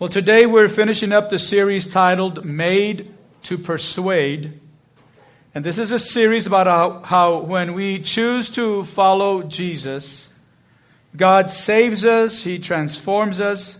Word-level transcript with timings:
Well, 0.00 0.08
today 0.08 0.46
we're 0.46 0.70
finishing 0.70 1.12
up 1.12 1.28
the 1.28 1.38
series 1.38 1.86
titled 1.86 2.42
Made 2.42 3.12
to 3.42 3.58
Persuade. 3.58 4.58
And 5.54 5.62
this 5.62 5.76
is 5.76 5.92
a 5.92 5.98
series 5.98 6.46
about 6.46 6.66
how, 6.66 7.00
how, 7.00 7.40
when 7.40 7.74
we 7.74 7.98
choose 7.98 8.48
to 8.52 8.84
follow 8.84 9.42
Jesus, 9.42 10.30
God 11.14 11.50
saves 11.50 12.06
us, 12.06 12.42
He 12.42 12.58
transforms 12.58 13.42
us, 13.42 13.78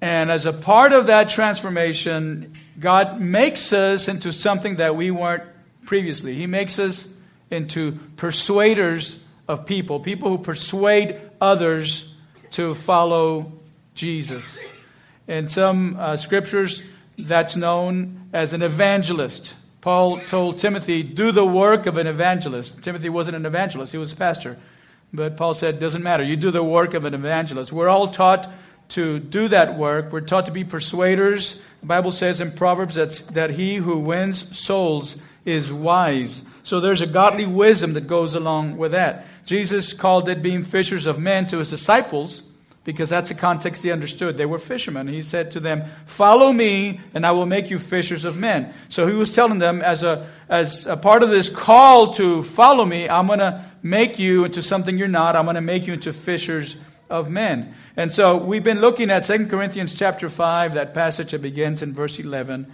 and 0.00 0.30
as 0.30 0.46
a 0.46 0.52
part 0.52 0.92
of 0.92 1.06
that 1.06 1.28
transformation, 1.28 2.52
God 2.78 3.20
makes 3.20 3.72
us 3.72 4.06
into 4.06 4.32
something 4.32 4.76
that 4.76 4.94
we 4.94 5.10
weren't 5.10 5.42
previously. 5.86 6.36
He 6.36 6.46
makes 6.46 6.78
us 6.78 7.04
into 7.50 7.98
persuaders 8.14 9.20
of 9.48 9.66
people, 9.66 9.98
people 9.98 10.28
who 10.28 10.38
persuade 10.38 11.20
others 11.40 12.14
to 12.52 12.76
follow 12.76 13.50
Jesus. 13.96 14.62
In 15.28 15.48
some 15.48 15.96
uh, 15.98 16.16
scriptures, 16.16 16.82
that's 17.18 17.56
known 17.56 18.28
as 18.32 18.52
an 18.52 18.62
evangelist. 18.62 19.54
Paul 19.80 20.18
told 20.18 20.58
Timothy, 20.58 21.02
Do 21.02 21.32
the 21.32 21.44
work 21.44 21.86
of 21.86 21.98
an 21.98 22.06
evangelist. 22.06 22.82
Timothy 22.82 23.08
wasn't 23.08 23.36
an 23.36 23.46
evangelist, 23.46 23.92
he 23.92 23.98
was 23.98 24.12
a 24.12 24.16
pastor. 24.16 24.58
But 25.12 25.36
Paul 25.36 25.54
said, 25.54 25.80
Doesn't 25.80 26.02
matter. 26.02 26.22
You 26.22 26.36
do 26.36 26.50
the 26.50 26.62
work 26.62 26.94
of 26.94 27.04
an 27.04 27.14
evangelist. 27.14 27.72
We're 27.72 27.88
all 27.88 28.08
taught 28.08 28.50
to 28.90 29.18
do 29.18 29.48
that 29.48 29.76
work. 29.76 30.12
We're 30.12 30.20
taught 30.20 30.46
to 30.46 30.52
be 30.52 30.64
persuaders. 30.64 31.60
The 31.80 31.86
Bible 31.86 32.10
says 32.10 32.40
in 32.40 32.52
Proverbs 32.52 32.94
that, 32.96 33.10
that 33.32 33.50
he 33.50 33.76
who 33.76 33.98
wins 33.98 34.58
souls 34.58 35.16
is 35.44 35.72
wise. 35.72 36.42
So 36.62 36.80
there's 36.80 37.00
a 37.00 37.06
godly 37.06 37.46
wisdom 37.46 37.94
that 37.94 38.06
goes 38.06 38.34
along 38.34 38.76
with 38.76 38.92
that. 38.92 39.26
Jesus 39.44 39.92
called 39.92 40.28
it 40.28 40.42
being 40.42 40.62
fishers 40.62 41.06
of 41.06 41.18
men 41.18 41.46
to 41.46 41.58
his 41.58 41.70
disciples 41.70 42.42
because 42.84 43.08
that's 43.08 43.28
the 43.28 43.34
context 43.34 43.82
he 43.82 43.92
understood. 43.92 44.36
They 44.36 44.46
were 44.46 44.58
fishermen. 44.58 45.06
He 45.06 45.22
said 45.22 45.52
to 45.52 45.60
them, 45.60 45.84
Follow 46.06 46.52
me, 46.52 47.00
and 47.14 47.24
I 47.24 47.30
will 47.30 47.46
make 47.46 47.70
you 47.70 47.78
fishers 47.78 48.24
of 48.24 48.36
men. 48.36 48.74
So 48.88 49.06
he 49.06 49.14
was 49.14 49.34
telling 49.34 49.58
them, 49.58 49.82
as 49.82 50.02
a, 50.02 50.28
as 50.48 50.86
a 50.86 50.96
part 50.96 51.22
of 51.22 51.30
this 51.30 51.48
call 51.48 52.14
to 52.14 52.42
follow 52.42 52.84
me, 52.84 53.08
I'm 53.08 53.26
going 53.26 53.38
to 53.38 53.64
make 53.82 54.18
you 54.18 54.44
into 54.44 54.62
something 54.62 54.98
you're 54.98 55.08
not. 55.08 55.36
I'm 55.36 55.44
going 55.44 55.54
to 55.54 55.60
make 55.60 55.86
you 55.86 55.92
into 55.92 56.12
fishers 56.12 56.76
of 57.08 57.30
men. 57.30 57.74
And 57.96 58.12
so 58.12 58.38
we've 58.38 58.64
been 58.64 58.80
looking 58.80 59.10
at 59.10 59.24
2 59.24 59.46
Corinthians 59.46 59.94
chapter 59.94 60.28
5, 60.28 60.74
that 60.74 60.94
passage 60.94 61.32
that 61.32 61.42
begins 61.42 61.82
in 61.82 61.92
verse 61.92 62.18
11, 62.18 62.66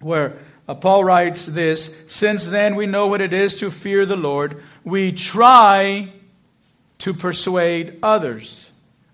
where 0.00 0.38
uh, 0.68 0.74
Paul 0.74 1.04
writes 1.04 1.46
this 1.46 1.94
Since 2.06 2.46
then 2.46 2.74
we 2.74 2.86
know 2.86 3.06
what 3.06 3.20
it 3.20 3.32
is 3.32 3.56
to 3.56 3.70
fear 3.70 4.04
the 4.04 4.16
Lord, 4.16 4.62
we 4.84 5.12
try 5.12 6.12
to 6.98 7.14
persuade 7.14 7.98
others. 8.02 8.65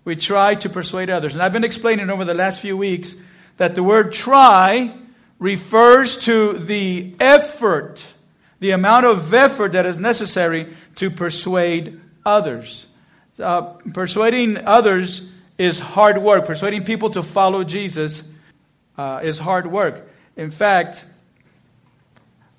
We 0.05 0.15
try 0.15 0.55
to 0.55 0.69
persuade 0.69 1.09
others. 1.09 1.33
And 1.33 1.41
I've 1.41 1.53
been 1.53 1.63
explaining 1.63 2.09
over 2.09 2.25
the 2.25 2.33
last 2.33 2.59
few 2.59 2.75
weeks 2.75 3.15
that 3.57 3.75
the 3.75 3.83
word 3.83 4.11
try 4.11 4.95
refers 5.39 6.17
to 6.25 6.53
the 6.59 7.15
effort, 7.19 8.03
the 8.59 8.71
amount 8.71 9.05
of 9.05 9.33
effort 9.33 9.73
that 9.73 9.85
is 9.85 9.97
necessary 9.97 10.75
to 10.95 11.09
persuade 11.09 11.99
others. 12.25 12.87
Uh, 13.39 13.61
persuading 13.93 14.57
others 14.57 15.29
is 15.57 15.79
hard 15.79 16.17
work. 16.17 16.45
Persuading 16.45 16.83
people 16.83 17.09
to 17.11 17.23
follow 17.23 17.63
Jesus 17.63 18.23
uh, 18.97 19.21
is 19.23 19.39
hard 19.39 19.67
work. 19.67 20.07
In 20.35 20.49
fact, 20.49 21.05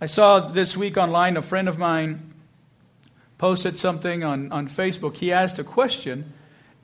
I 0.00 0.06
saw 0.06 0.40
this 0.40 0.76
week 0.76 0.96
online 0.96 1.36
a 1.36 1.42
friend 1.42 1.68
of 1.68 1.78
mine 1.78 2.34
posted 3.38 3.78
something 3.78 4.24
on, 4.24 4.52
on 4.52 4.68
Facebook. 4.68 5.16
He 5.16 5.32
asked 5.32 5.58
a 5.58 5.64
question 5.64 6.32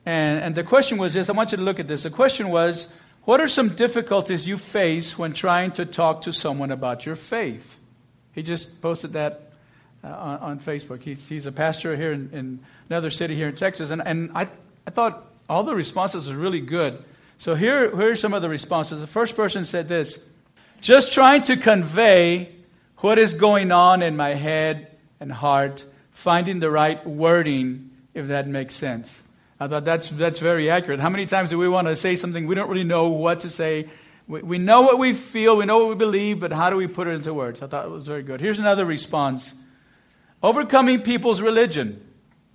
and, 0.05 0.39
and 0.39 0.55
the 0.55 0.63
question 0.63 0.97
was 0.97 1.13
this 1.13 1.29
I 1.29 1.33
want 1.33 1.51
you 1.51 1.57
to 1.57 1.63
look 1.63 1.79
at 1.79 1.87
this. 1.87 2.03
The 2.03 2.09
question 2.09 2.49
was, 2.49 2.87
What 3.23 3.39
are 3.39 3.47
some 3.47 3.69
difficulties 3.69 4.47
you 4.47 4.57
face 4.57 5.17
when 5.17 5.33
trying 5.33 5.71
to 5.73 5.85
talk 5.85 6.23
to 6.23 6.33
someone 6.33 6.71
about 6.71 7.05
your 7.05 7.15
faith? 7.15 7.77
He 8.33 8.43
just 8.43 8.81
posted 8.81 9.13
that 9.13 9.51
uh, 10.03 10.07
on, 10.07 10.37
on, 10.39 10.59
Facebook. 10.59 11.01
He's, 11.01 11.27
he's 11.27 11.45
a 11.45 11.51
pastor 11.51 11.95
here 11.95 12.13
in, 12.13 12.29
in, 12.31 12.59
another 12.89 13.09
city 13.09 13.35
here 13.35 13.49
in 13.49 13.55
Texas. 13.55 13.91
And, 13.91 14.01
and 14.03 14.31
I, 14.33 14.47
I 14.87 14.91
thought 14.91 15.27
all 15.49 15.63
the 15.63 15.75
responses 15.75 16.29
were 16.29 16.37
really 16.37 16.61
good. 16.61 17.03
So 17.37 17.55
here, 17.55 17.95
here 17.95 18.11
are 18.11 18.15
some 18.15 18.33
of 18.33 18.41
the 18.41 18.49
responses. 18.49 19.01
The 19.01 19.07
first 19.07 19.35
person 19.35 19.65
said 19.65 19.87
this 19.87 20.17
Just 20.79 21.13
trying 21.13 21.43
to 21.43 21.57
convey 21.57 22.55
what 22.97 23.19
is 23.19 23.33
going 23.33 23.71
on 23.71 24.01
in 24.01 24.15
my 24.15 24.33
head 24.33 24.87
and 25.19 25.31
heart, 25.31 25.83
finding 26.11 26.59
the 26.59 26.71
right 26.71 27.05
wording, 27.05 27.91
if 28.13 28.27
that 28.27 28.47
makes 28.47 28.75
sense. 28.75 29.21
I 29.61 29.67
thought 29.67 29.85
that's, 29.85 30.09
that's 30.09 30.39
very 30.39 30.71
accurate. 30.71 30.99
How 30.99 31.09
many 31.09 31.27
times 31.27 31.51
do 31.51 31.57
we 31.59 31.69
want 31.69 31.87
to 31.87 31.95
say 31.95 32.15
something 32.15 32.47
we 32.47 32.55
don't 32.55 32.67
really 32.67 32.83
know 32.83 33.09
what 33.09 33.41
to 33.41 33.49
say? 33.49 33.87
We, 34.27 34.41
we 34.41 34.57
know 34.57 34.81
what 34.81 34.97
we 34.97 35.13
feel, 35.13 35.55
we 35.55 35.65
know 35.65 35.77
what 35.77 35.89
we 35.89 35.95
believe, 35.95 36.39
but 36.39 36.51
how 36.51 36.71
do 36.71 36.77
we 36.77 36.87
put 36.87 37.07
it 37.07 37.11
into 37.11 37.31
words? 37.31 37.61
I 37.61 37.67
thought 37.67 37.85
it 37.85 37.91
was 37.91 38.01
very 38.01 38.23
good. 38.23 38.41
Here's 38.41 38.57
another 38.57 38.85
response 38.85 39.53
Overcoming 40.41 41.01
people's 41.01 41.41
religion, 41.41 42.03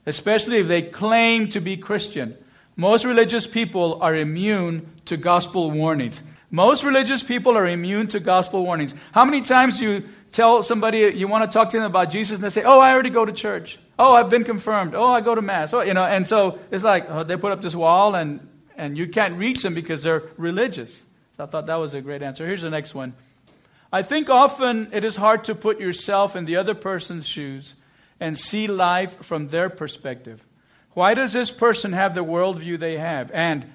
especially 0.04 0.58
if 0.58 0.66
they 0.66 0.82
claim 0.82 1.48
to 1.50 1.60
be 1.60 1.76
Christian. 1.76 2.36
Most 2.74 3.04
religious 3.04 3.46
people 3.46 4.02
are 4.02 4.16
immune 4.16 4.90
to 5.04 5.16
gospel 5.16 5.70
warnings. 5.70 6.20
Most 6.50 6.82
religious 6.82 7.22
people 7.22 7.56
are 7.56 7.68
immune 7.68 8.08
to 8.08 8.18
gospel 8.18 8.64
warnings. 8.64 8.96
How 9.12 9.24
many 9.24 9.42
times 9.42 9.78
do 9.78 9.84
you 9.84 10.08
tell 10.32 10.62
somebody 10.62 11.12
you 11.14 11.28
want 11.28 11.50
to 11.50 11.54
talk 11.56 11.70
to 11.70 11.76
them 11.76 11.86
about 11.86 12.10
Jesus 12.10 12.36
and 12.36 12.44
they 12.44 12.50
say, 12.50 12.62
Oh, 12.62 12.78
I 12.80 12.92
already 12.92 13.10
go 13.10 13.24
to 13.24 13.32
church. 13.32 13.78
Oh, 13.98 14.14
I've 14.14 14.28
been 14.28 14.44
confirmed. 14.44 14.94
Oh, 14.94 15.06
I 15.06 15.20
go 15.20 15.34
to 15.34 15.42
mass. 15.42 15.72
Oh, 15.72 15.80
you 15.80 15.94
know, 15.94 16.04
and 16.04 16.26
so 16.26 16.58
it's 16.70 16.84
like 16.84 17.06
oh, 17.08 17.24
they 17.24 17.36
put 17.36 17.52
up 17.52 17.62
this 17.62 17.74
wall 17.74 18.14
and, 18.14 18.46
and 18.76 18.96
you 18.96 19.08
can't 19.08 19.38
reach 19.38 19.62
them 19.62 19.74
because 19.74 20.02
they're 20.02 20.24
religious. 20.36 20.94
So 21.36 21.44
I 21.44 21.46
thought 21.46 21.66
that 21.66 21.76
was 21.76 21.94
a 21.94 22.00
great 22.00 22.22
answer. 22.22 22.46
Here's 22.46 22.62
the 22.62 22.70
next 22.70 22.94
one. 22.94 23.14
I 23.92 24.02
think 24.02 24.28
often 24.28 24.88
it 24.92 25.04
is 25.04 25.16
hard 25.16 25.44
to 25.44 25.54
put 25.54 25.80
yourself 25.80 26.36
in 26.36 26.44
the 26.44 26.56
other 26.56 26.74
person's 26.74 27.26
shoes 27.26 27.74
and 28.20 28.36
see 28.36 28.66
life 28.66 29.24
from 29.24 29.48
their 29.48 29.70
perspective. 29.70 30.44
Why 30.92 31.14
does 31.14 31.32
this 31.32 31.50
person 31.50 31.92
have 31.92 32.14
the 32.14 32.24
worldview 32.24 32.78
they 32.78 32.96
have? 32.96 33.30
And 33.32 33.66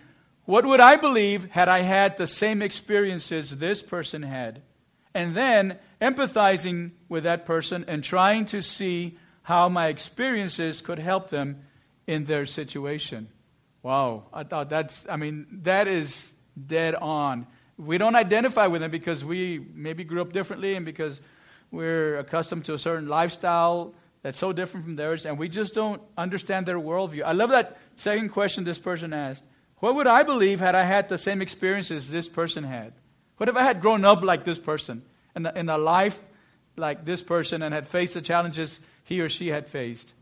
what 0.45 0.65
would 0.65 0.79
I 0.79 0.97
believe 0.97 1.45
had 1.51 1.69
I 1.69 1.83
had 1.83 2.17
the 2.17 2.27
same 2.27 2.61
experiences 2.61 3.57
this 3.57 3.81
person 3.81 4.23
had? 4.23 4.61
And 5.13 5.33
then 5.33 5.77
empathizing 6.01 6.91
with 7.07 7.23
that 7.23 7.45
person 7.45 7.85
and 7.87 8.03
trying 8.03 8.45
to 8.45 8.61
see 8.61 9.17
how 9.43 9.69
my 9.69 9.87
experiences 9.87 10.81
could 10.81 10.99
help 10.99 11.29
them 11.29 11.63
in 12.07 12.25
their 12.25 12.45
situation. 12.45 13.29
Wow, 13.83 14.25
I 14.33 14.43
thought 14.43 14.69
that's, 14.69 15.07
I 15.09 15.15
mean, 15.15 15.47
that 15.63 15.87
is 15.87 16.31
dead 16.67 16.95
on. 16.95 17.47
We 17.77 17.97
don't 17.97 18.15
identify 18.15 18.67
with 18.67 18.81
them 18.81 18.91
because 18.91 19.23
we 19.23 19.65
maybe 19.73 20.03
grew 20.03 20.21
up 20.21 20.31
differently 20.33 20.75
and 20.75 20.85
because 20.85 21.21
we're 21.71 22.17
accustomed 22.19 22.65
to 22.65 22.73
a 22.73 22.77
certain 22.77 23.07
lifestyle 23.07 23.93
that's 24.23 24.37
so 24.37 24.53
different 24.53 24.85
from 24.85 24.95
theirs, 24.95 25.25
and 25.25 25.39
we 25.39 25.49
just 25.49 25.73
don't 25.73 25.99
understand 26.15 26.67
their 26.67 26.79
worldview. 26.79 27.23
I 27.23 27.31
love 27.31 27.49
that 27.49 27.77
second 27.95 28.29
question 28.29 28.63
this 28.63 28.77
person 28.77 29.13
asked. 29.13 29.43
What 29.77 29.95
would 29.95 30.05
I 30.05 30.21
believe 30.21 30.59
had 30.59 30.75
I 30.75 30.83
had 30.83 31.09
the 31.09 31.17
same 31.17 31.41
experiences 31.41 32.07
this 32.07 32.29
person 32.29 32.63
had? 32.63 32.93
What 33.37 33.49
if 33.49 33.55
I 33.55 33.63
had 33.63 33.81
grown 33.81 34.05
up 34.05 34.21
like 34.21 34.45
this 34.45 34.59
person, 34.59 35.01
in 35.35 35.45
a, 35.45 35.53
in 35.53 35.69
a 35.69 35.77
life 35.77 36.21
like 36.77 37.05
this 37.05 37.21
person, 37.21 37.61
and 37.61 37.73
had 37.73 37.87
faced 37.87 38.13
the 38.13 38.21
challenges 38.21 38.79
he 39.03 39.21
or 39.21 39.29
she 39.29 39.47
had 39.47 39.67
faced, 39.67 40.13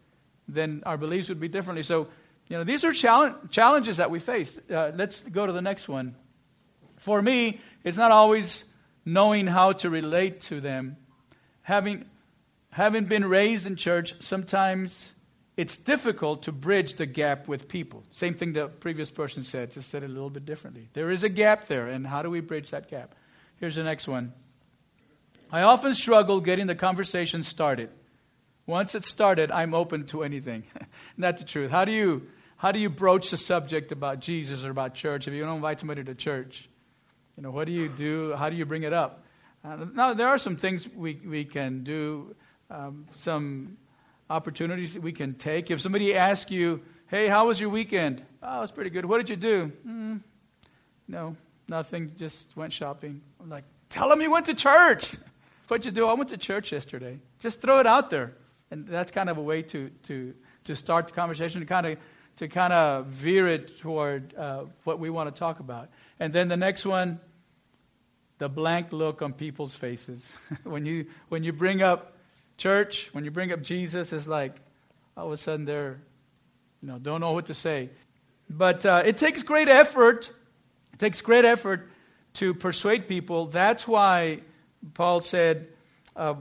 then 0.48 0.82
our 0.86 0.98
beliefs 0.98 1.30
would 1.30 1.40
be 1.40 1.48
differently. 1.48 1.84
So, 1.84 2.08
you 2.48 2.58
know, 2.58 2.64
these 2.64 2.84
are 2.84 2.92
challenges 2.92 3.98
that 3.98 4.10
we 4.10 4.20
face. 4.20 4.60
Uh, 4.70 4.92
let's 4.96 5.20
go 5.20 5.46
to 5.46 5.54
the 5.54 5.62
next 5.62 5.88
one. 5.88 6.16
For 6.98 7.22
me, 7.22 7.62
it's 7.84 7.98
not 7.98 8.12
always 8.12 8.66
knowing 9.06 9.48
how 9.48 9.74
to 9.74 9.90
relate 9.90 10.42
to 10.42 10.60
them. 10.60 10.98
Having, 11.62 12.06
having 12.72 13.06
been 13.06 13.26
raised 13.26 13.68
in 13.68 13.76
church, 13.76 14.16
sometimes 14.22 15.14
it's 15.56 15.78
difficult 15.78 16.44
to 16.44 16.52
bridge 16.52 16.96
the 16.96 17.06
gap 17.06 17.48
with 17.48 17.68
people. 17.68 18.04
Same 18.12 18.34
thing 18.34 18.54
the 18.54 18.68
previous 18.68 19.12
person 19.12 19.44
said, 19.44 19.72
just 19.72 19.90
said 19.90 20.02
it 20.04 20.10
a 20.10 20.14
little 20.14 20.30
bit 20.32 20.46
differently. 20.46 20.90
There 20.94 21.12
is 21.12 21.24
a 21.24 21.30
gap 21.30 21.68
there, 21.68 21.88
and 21.88 22.08
how 22.08 22.24
do 22.24 22.30
we 22.30 22.40
bridge 22.40 22.72
that 22.72 22.90
gap? 22.90 23.14
Here's 23.58 23.76
the 23.76 23.84
next 23.84 24.08
one. 24.08 24.34
I 25.52 25.62
often 25.62 25.94
struggle 25.94 26.42
getting 26.42 26.68
the 26.68 26.76
conversation 26.76 27.44
started. 27.44 27.90
Once 28.66 28.94
it's 28.94 29.10
started, 29.10 29.50
I'm 29.50 29.74
open 29.74 30.06
to 30.08 30.24
anything. 30.24 30.64
That's 31.18 31.42
the 31.42 31.48
truth. 31.48 31.72
How 31.72 31.86
do 31.86 31.92
you 31.92 32.28
how 32.58 32.74
do 32.74 32.80
you 32.80 32.90
broach 32.90 33.32
the 33.32 33.38
subject 33.38 33.94
about 33.94 34.20
Jesus 34.20 34.66
or 34.66 34.70
about 34.70 34.94
church 34.94 35.28
if 35.28 35.34
you 35.34 35.44
don't 35.44 35.56
invite 35.56 35.80
somebody 35.80 36.04
to 36.04 36.14
church? 36.14 36.70
You 37.38 37.44
know, 37.44 37.52
what 37.52 37.68
do 37.68 37.72
you 37.72 37.88
do? 37.88 38.36
How 38.36 38.50
do 38.50 38.58
you 38.58 38.66
bring 38.66 38.84
it 38.84 38.92
up? 38.92 39.24
Uh, 39.64 39.86
now, 39.94 40.14
there 40.14 40.28
are 40.28 40.38
some 40.38 40.58
things 40.58 40.88
we, 40.94 41.22
we 41.26 41.46
can 41.46 41.86
do, 41.86 42.36
um, 42.70 43.08
some 43.14 43.78
opportunities 44.30 45.00
we 45.00 45.14
can 45.14 45.36
take. 45.36 45.72
If 45.72 45.80
somebody 45.80 46.16
asks 46.16 46.52
you, 46.52 46.82
hey, 47.08 47.30
how 47.30 47.48
was 47.48 47.62
your 47.62 47.70
weekend? 47.70 48.26
Oh, 48.44 48.58
it 48.58 48.62
was 48.62 48.72
pretty 48.72 48.90
good. 48.90 49.06
What 49.06 49.18
did 49.20 49.30
you 49.30 49.38
do? 49.38 49.72
Mm, 49.88 50.22
no, 51.08 51.38
nothing. 51.70 52.12
Just 52.18 52.56
went 52.58 52.74
shopping. 52.74 53.22
I'm 53.42 53.50
like, 53.50 53.64
tell 53.88 54.10
them 54.10 54.20
you 54.20 54.30
went 54.30 54.48
to 54.48 54.54
church. 54.54 55.16
What'd 55.70 55.86
you 55.86 55.92
do? 55.92 56.08
I 56.08 56.14
went 56.14 56.32
to 56.32 56.38
church 56.38 56.72
yesterday. 56.72 57.20
Just 57.38 57.62
throw 57.62 57.80
it 57.80 57.86
out 57.86 58.10
there. 58.10 58.34
And 58.72 58.88
that's 58.88 59.12
kind 59.12 59.30
of 59.30 59.38
a 59.38 59.42
way 59.42 59.62
to, 59.62 59.92
to, 60.04 60.34
to 60.64 60.76
start 60.76 61.10
the 61.10 61.14
conversation, 61.14 61.62
to 61.62 61.68
kind 61.68 61.86
of, 61.86 61.98
to 62.38 62.48
kind 62.48 62.74
of 62.74 63.06
veer 63.06 63.48
it 63.48 63.78
toward 63.78 64.34
uh, 64.36 64.64
what 64.84 64.98
we 64.98 65.12
want 65.12 65.34
to 65.34 65.40
talk 65.40 65.60
about. 65.60 65.90
And 66.20 66.34
then 66.34 66.48
the 66.48 66.58
next 66.58 66.88
one, 66.88 67.20
the 68.40 68.50
blank 68.50 68.92
look 68.92 69.22
on 69.22 69.32
people's 69.32 69.76
faces. 69.76 70.34
when, 70.64 70.88
you, 70.88 71.06
when 71.28 71.44
you 71.44 71.54
bring 71.54 71.84
up 71.84 72.18
church, 72.58 73.10
when 73.12 73.24
you 73.24 73.30
bring 73.30 73.52
up 73.52 73.62
Jesus, 73.62 74.12
it's 74.12 74.26
like 74.26 74.56
all 75.16 75.28
of 75.28 75.34
a 75.34 75.38
sudden 75.38 75.66
they're, 75.66 76.02
you 76.82 76.88
know, 76.88 76.98
don't 76.98 77.22
know 77.22 77.34
what 77.34 77.46
to 77.46 77.54
say. 77.54 77.92
But 78.50 78.88
uh, 78.88 79.04
it 79.06 79.18
takes 79.18 79.44
great 79.44 79.68
effort. 79.68 80.32
It 80.94 81.00
takes 81.00 81.22
great 81.22 81.46
effort 81.46 81.92
to 82.36 82.56
persuade 82.56 83.08
people. 83.08 83.46
That's 83.46 83.88
why 83.88 84.40
Paul 84.94 85.22
said, 85.22 85.68
uh, 86.16 86.36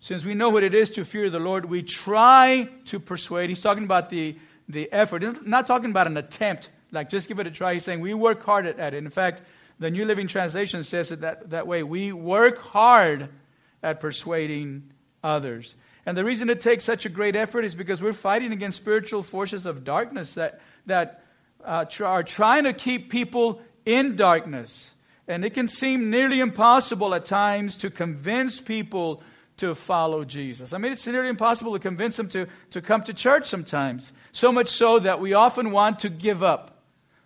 since 0.00 0.24
we 0.24 0.34
know 0.34 0.50
what 0.50 0.62
it 0.62 0.74
is 0.74 0.90
to 0.90 1.04
fear 1.04 1.30
the 1.30 1.38
Lord, 1.38 1.64
we 1.64 1.82
try 1.82 2.68
to 2.86 3.00
persuade. 3.00 3.48
He's 3.48 3.62
talking 3.62 3.84
about 3.84 4.10
the, 4.10 4.36
the 4.68 4.92
effort. 4.92 5.22
He's 5.22 5.40
not 5.42 5.66
talking 5.66 5.90
about 5.90 6.06
an 6.06 6.16
attempt, 6.16 6.70
like 6.92 7.08
just 7.08 7.26
give 7.28 7.38
it 7.38 7.46
a 7.46 7.50
try. 7.50 7.74
He's 7.74 7.84
saying 7.84 8.00
we 8.00 8.14
work 8.14 8.42
hard 8.42 8.66
at 8.66 8.94
it. 8.94 8.98
In 8.98 9.10
fact, 9.10 9.42
the 9.78 9.90
New 9.90 10.04
Living 10.04 10.26
Translation 10.26 10.84
says 10.84 11.10
it 11.10 11.22
that, 11.22 11.50
that 11.50 11.66
way. 11.66 11.82
We 11.82 12.12
work 12.12 12.58
hard 12.58 13.30
at 13.82 14.00
persuading 14.00 14.90
others. 15.22 15.74
And 16.06 16.16
the 16.16 16.24
reason 16.24 16.50
it 16.50 16.60
takes 16.60 16.84
such 16.84 17.06
a 17.06 17.08
great 17.08 17.34
effort 17.34 17.64
is 17.64 17.74
because 17.74 18.02
we're 18.02 18.12
fighting 18.12 18.52
against 18.52 18.76
spiritual 18.76 19.22
forces 19.22 19.66
of 19.66 19.84
darkness 19.84 20.34
that, 20.34 20.60
that 20.86 21.24
uh, 21.64 21.86
are 22.02 22.22
trying 22.22 22.64
to 22.64 22.74
keep 22.74 23.10
people 23.10 23.60
in 23.86 24.16
darkness. 24.16 24.93
And 25.26 25.44
it 25.44 25.54
can 25.54 25.68
seem 25.68 26.10
nearly 26.10 26.40
impossible 26.40 27.14
at 27.14 27.24
times 27.24 27.76
to 27.76 27.90
convince 27.90 28.60
people 28.60 29.22
to 29.56 29.74
follow 29.74 30.24
Jesus. 30.24 30.72
I 30.72 30.78
mean, 30.78 30.92
it's 30.92 31.06
nearly 31.06 31.28
impossible 31.28 31.72
to 31.72 31.78
convince 31.78 32.16
them 32.16 32.28
to, 32.30 32.46
to 32.70 32.82
come 32.82 33.02
to 33.04 33.14
church 33.14 33.46
sometimes. 33.46 34.12
So 34.32 34.52
much 34.52 34.68
so 34.68 34.98
that 34.98 35.20
we 35.20 35.32
often 35.32 35.70
want 35.70 36.00
to 36.00 36.08
give 36.08 36.42
up. 36.42 36.82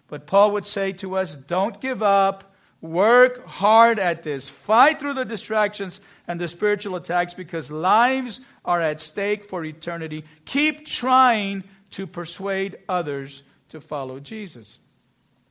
But 0.09 0.27
Paul 0.27 0.53
would 0.53 0.67
say 0.67 0.93
to 0.95 1.17
us, 1.17 1.35
don't 1.35 1.81
give 1.81 2.03
up. 2.03 2.55
Work 2.81 3.47
hard 3.47 3.99
at 3.99 4.23
this. 4.23 4.49
Fight 4.49 5.01
through 5.01 5.15
the 5.15 5.25
distractions 5.25 6.01
and 6.29 6.41
the 6.41 6.47
spiritual 6.47 6.97
attacks 6.97 7.35
because 7.35 7.71
lives 7.71 8.41
are 8.65 8.81
at 8.81 9.01
stake 9.01 9.45
for 9.45 9.65
eternity. 9.65 10.25
Keep 10.45 10.87
trying 10.87 11.65
to 11.93 12.07
persuade 12.07 12.77
others 12.89 13.43
to 13.71 13.81
follow 13.81 14.21
Jesus. 14.21 14.79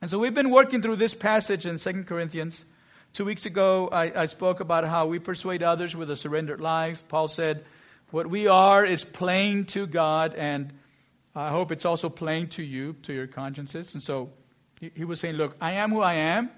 And 0.00 0.10
so 0.10 0.18
we've 0.18 0.34
been 0.34 0.50
working 0.50 0.80
through 0.80 0.96
this 0.96 1.14
passage 1.14 1.66
in 1.66 1.76
2 1.76 2.04
Corinthians. 2.04 2.64
Two 3.14 3.24
weeks 3.24 3.46
ago, 3.46 3.88
I, 3.90 4.22
I, 4.22 4.26
spoke 4.26 4.60
about 4.60 4.84
how 4.84 5.06
we 5.06 5.18
persuade 5.18 5.62
others 5.62 5.96
with 5.96 6.08
a 6.08 6.14
surrendered 6.14 6.60
life. 6.60 7.08
Paul 7.08 7.26
said, 7.26 7.64
What 8.12 8.28
we 8.28 8.46
are 8.46 8.84
is 8.84 9.02
plain 9.02 9.64
to 9.66 9.88
God, 9.88 10.34
and 10.34 10.72
I 11.34 11.50
hope 11.50 11.72
it's 11.72 11.84
also 11.84 12.08
plain 12.08 12.46
to 12.50 12.62
you, 12.62 12.92
to 13.04 13.12
your 13.12 13.26
consciences. 13.26 13.94
And 13.94 14.02
so 14.02 14.30
he, 14.78 14.92
he 14.94 15.04
was 15.04 15.18
saying, 15.18 15.34
Look, 15.34 15.56
I 15.60 15.72
am 15.72 15.90
who 15.90 16.00
I 16.00 16.14
am. 16.14 16.50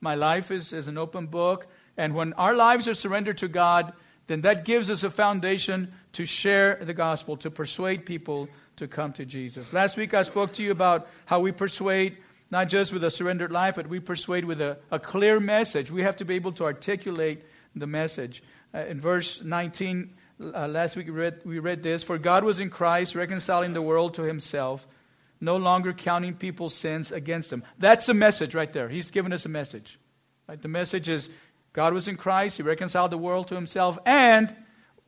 My 0.00 0.14
life 0.14 0.52
is, 0.52 0.72
is 0.72 0.86
an 0.86 0.96
open 0.96 1.26
book. 1.26 1.66
And 1.96 2.14
when 2.14 2.32
our 2.34 2.54
lives 2.54 2.86
are 2.86 2.94
surrendered 2.94 3.38
to 3.38 3.48
God, 3.48 3.92
then 4.28 4.42
that 4.42 4.64
gives 4.64 4.88
us 4.88 5.02
a 5.02 5.10
foundation 5.10 5.92
to 6.12 6.24
share 6.24 6.78
the 6.80 6.94
gospel, 6.94 7.36
to 7.38 7.50
persuade 7.50 8.06
people 8.06 8.48
to 8.76 8.86
come 8.86 9.12
to 9.14 9.24
Jesus. 9.24 9.72
Last 9.72 9.96
week 9.96 10.14
I 10.14 10.22
spoke 10.22 10.52
to 10.54 10.62
you 10.62 10.70
about 10.70 11.08
how 11.26 11.40
we 11.40 11.50
persuade 11.50 12.18
not 12.54 12.68
just 12.68 12.92
with 12.92 13.02
a 13.02 13.10
surrendered 13.10 13.50
life, 13.50 13.74
but 13.74 13.88
we 13.88 13.98
persuade 13.98 14.44
with 14.44 14.60
a, 14.60 14.78
a 14.88 15.00
clear 15.00 15.40
message. 15.40 15.90
We 15.90 16.04
have 16.04 16.18
to 16.18 16.24
be 16.24 16.36
able 16.36 16.52
to 16.52 16.64
articulate 16.64 17.42
the 17.74 17.88
message. 17.88 18.44
Uh, 18.72 18.84
in 18.86 19.00
verse 19.00 19.42
19, 19.42 20.14
uh, 20.40 20.68
last 20.68 20.94
week 20.94 21.06
we 21.06 21.12
read, 21.12 21.40
we 21.44 21.58
read 21.58 21.82
this 21.82 22.04
For 22.04 22.16
God 22.16 22.44
was 22.44 22.60
in 22.60 22.70
Christ, 22.70 23.16
reconciling 23.16 23.72
the 23.72 23.82
world 23.82 24.14
to 24.14 24.22
himself, 24.22 24.86
no 25.40 25.56
longer 25.56 25.92
counting 25.92 26.34
people's 26.34 26.76
sins 26.76 27.10
against 27.10 27.50
them. 27.50 27.64
That's 27.80 28.06
the 28.06 28.14
message 28.14 28.54
right 28.54 28.72
there. 28.72 28.88
He's 28.88 29.10
given 29.10 29.32
us 29.32 29.44
a 29.44 29.48
message. 29.48 29.98
Right? 30.48 30.62
The 30.62 30.68
message 30.68 31.08
is 31.08 31.28
God 31.72 31.92
was 31.92 32.06
in 32.06 32.16
Christ, 32.16 32.58
He 32.58 32.62
reconciled 32.62 33.10
the 33.10 33.18
world 33.18 33.48
to 33.48 33.56
Himself, 33.56 33.98
and 34.06 34.54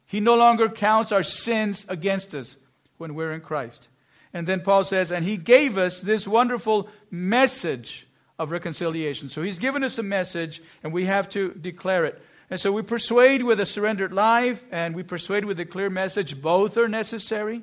He 0.04 0.19
no 0.19 0.34
longer 0.34 0.69
counts 0.69 1.12
our 1.12 1.22
sins 1.22 1.87
against 1.88 2.34
us 2.34 2.56
when 2.96 3.14
we're 3.14 3.31
in 3.31 3.40
Christ. 3.40 3.87
And 4.36 4.46
then 4.46 4.60
Paul 4.60 4.84
says, 4.84 5.12
and 5.12 5.24
He 5.24 5.38
gave 5.38 5.78
us 5.78 6.02
this 6.02 6.28
wonderful 6.28 6.90
message 7.10 8.06
of 8.38 8.50
reconciliation. 8.50 9.30
So 9.30 9.40
He's 9.40 9.58
given 9.58 9.82
us 9.82 9.96
a 9.96 10.02
message, 10.02 10.60
and 10.84 10.92
we 10.92 11.06
have 11.06 11.30
to 11.30 11.54
declare 11.54 12.04
it. 12.04 12.20
And 12.50 12.60
so 12.60 12.70
we 12.70 12.82
persuade 12.82 13.42
with 13.42 13.60
a 13.60 13.64
surrendered 13.64 14.12
life, 14.12 14.62
and 14.70 14.94
we 14.94 15.04
persuade 15.04 15.46
with 15.46 15.58
a 15.58 15.64
clear 15.64 15.88
message. 15.88 16.42
Both 16.42 16.76
are 16.76 16.86
necessary. 16.86 17.62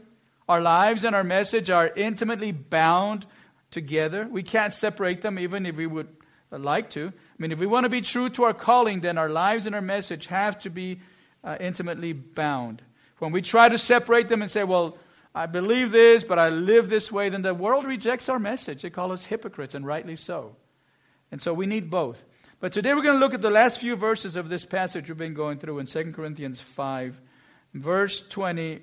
Our 0.49 0.61
lives 0.61 1.03
and 1.03 1.15
our 1.15 1.23
message 1.23 1.69
are 1.69 1.91
intimately 1.95 2.51
bound 2.51 3.27
together. 3.69 4.27
We 4.27 4.41
can't 4.41 4.73
separate 4.73 5.21
them, 5.21 5.37
even 5.37 5.67
if 5.67 5.77
we 5.77 5.85
would 5.85 6.07
like 6.49 6.89
to. 6.91 7.09
I 7.09 7.11
mean, 7.37 7.51
if 7.51 7.59
we 7.59 7.67
want 7.67 7.83
to 7.83 7.89
be 7.89 8.01
true 8.01 8.29
to 8.29 8.45
our 8.45 8.53
calling, 8.55 9.01
then 9.01 9.19
our 9.19 9.29
lives 9.29 9.67
and 9.67 9.75
our 9.75 9.81
message 9.81 10.25
have 10.25 10.57
to 10.61 10.71
be 10.71 11.01
uh, 11.43 11.55
intimately 11.59 12.13
bound. 12.13 12.81
When 13.19 13.31
we 13.31 13.43
try 13.43 13.69
to 13.69 13.77
separate 13.77 14.27
them 14.27 14.41
and 14.41 14.49
say, 14.49 14.63
well, 14.63 14.97
I 15.35 15.47
believe 15.47 15.91
this, 15.91 16.23
but 16.23 16.37
I 16.37 16.49
live 16.49 16.89
this 16.89 17.11
way, 17.11 17.29
then 17.29 17.41
the 17.41 17.53
world 17.53 17.85
rejects 17.85 18.29
our 18.29 18.39
message. 18.39 18.83
They 18.83 18.91
call 18.91 19.11
us 19.11 19.25
hypocrites, 19.25 19.73
and 19.73 19.85
rightly 19.85 20.15
so. 20.15 20.55
And 21.31 21.41
so 21.41 21.53
we 21.53 21.65
need 21.65 21.89
both. 21.89 22.23
But 22.59 22.71
today 22.71 22.93
we're 22.93 23.01
going 23.01 23.19
to 23.19 23.25
look 23.25 23.33
at 23.33 23.41
the 23.41 23.49
last 23.49 23.79
few 23.79 23.95
verses 23.95 24.37
of 24.37 24.47
this 24.47 24.63
passage 24.63 25.09
we've 25.09 25.17
been 25.17 25.33
going 25.33 25.57
through 25.57 25.79
in 25.79 25.87
2 25.87 26.11
Corinthians 26.11 26.61
5. 26.61 27.19
Verse 27.73 28.25
20 28.27 28.81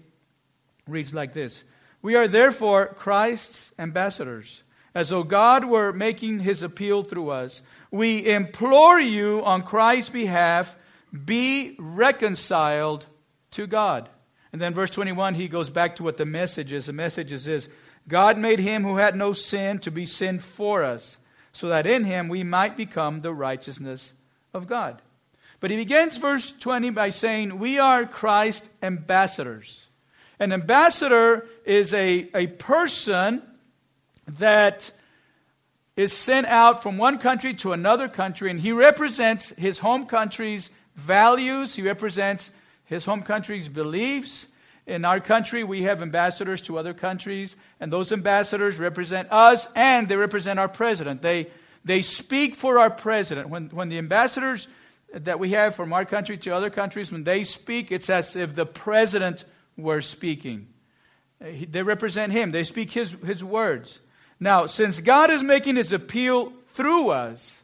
reads 0.88 1.14
like 1.14 1.32
this 1.32 1.62
We 2.02 2.16
are 2.16 2.26
therefore 2.26 2.88
Christ's 2.88 3.72
ambassadors, 3.78 4.64
as 4.94 5.10
though 5.10 5.22
God 5.22 5.64
were 5.64 5.92
making 5.92 6.40
his 6.40 6.64
appeal 6.64 7.04
through 7.04 7.30
us. 7.30 7.62
We 7.92 8.26
implore 8.26 8.98
you 8.98 9.44
on 9.44 9.62
Christ's 9.62 10.10
behalf, 10.10 10.76
be 11.24 11.76
reconciled 11.78 13.06
to 13.52 13.68
God. 13.68 14.08
And 14.52 14.60
then 14.60 14.74
verse 14.74 14.90
21, 14.90 15.34
he 15.34 15.48
goes 15.48 15.70
back 15.70 15.96
to 15.96 16.02
what 16.02 16.16
the 16.16 16.24
message 16.24 16.72
is. 16.72 16.86
The 16.86 16.92
message 16.92 17.32
is 17.32 17.44
this 17.44 17.68
God 18.08 18.38
made 18.38 18.58
him 18.58 18.82
who 18.82 18.96
had 18.96 19.16
no 19.16 19.32
sin 19.32 19.78
to 19.80 19.90
be 19.90 20.06
sin 20.06 20.38
for 20.38 20.82
us, 20.82 21.18
so 21.52 21.68
that 21.68 21.86
in 21.86 22.04
him 22.04 22.28
we 22.28 22.42
might 22.42 22.76
become 22.76 23.20
the 23.20 23.32
righteousness 23.32 24.14
of 24.52 24.66
God. 24.66 25.00
But 25.60 25.70
he 25.70 25.76
begins 25.76 26.16
verse 26.16 26.52
20 26.52 26.90
by 26.90 27.10
saying, 27.10 27.58
We 27.58 27.78
are 27.78 28.06
Christ's 28.06 28.68
ambassadors. 28.82 29.88
An 30.38 30.52
ambassador 30.52 31.46
is 31.66 31.92
a, 31.92 32.30
a 32.34 32.46
person 32.46 33.42
that 34.38 34.90
is 35.96 36.14
sent 36.14 36.46
out 36.46 36.82
from 36.82 36.96
one 36.96 37.18
country 37.18 37.52
to 37.54 37.72
another 37.72 38.08
country, 38.08 38.50
and 38.50 38.58
he 38.58 38.72
represents 38.72 39.50
his 39.50 39.80
home 39.80 40.06
country's 40.06 40.70
values, 40.96 41.74
he 41.74 41.82
represents 41.82 42.50
his 42.90 43.04
home 43.04 43.22
country's 43.22 43.68
beliefs. 43.68 44.46
In 44.84 45.04
our 45.04 45.20
country, 45.20 45.62
we 45.62 45.84
have 45.84 46.02
ambassadors 46.02 46.60
to 46.62 46.76
other 46.76 46.92
countries, 46.92 47.54
and 47.78 47.92
those 47.92 48.12
ambassadors 48.12 48.80
represent 48.80 49.30
us 49.30 49.66
and 49.76 50.08
they 50.08 50.16
represent 50.16 50.58
our 50.58 50.68
president. 50.68 51.22
They, 51.22 51.46
they 51.84 52.02
speak 52.02 52.56
for 52.56 52.80
our 52.80 52.90
president. 52.90 53.48
When, 53.48 53.68
when 53.68 53.88
the 53.90 53.98
ambassadors 53.98 54.66
that 55.14 55.38
we 55.38 55.52
have 55.52 55.76
from 55.76 55.92
our 55.92 56.04
country 56.04 56.36
to 56.38 56.50
other 56.50 56.68
countries, 56.68 57.12
when 57.12 57.22
they 57.22 57.44
speak, 57.44 57.92
it's 57.92 58.10
as 58.10 58.34
if 58.34 58.56
the 58.56 58.66
president 58.66 59.44
were 59.76 60.00
speaking. 60.00 60.66
They 61.40 61.82
represent 61.82 62.32
him, 62.32 62.50
they 62.50 62.64
speak 62.64 62.90
his, 62.90 63.12
his 63.24 63.42
words. 63.42 64.00
Now, 64.40 64.66
since 64.66 65.00
God 65.00 65.30
is 65.30 65.44
making 65.44 65.76
his 65.76 65.92
appeal 65.92 66.52
through 66.70 67.10
us, 67.10 67.62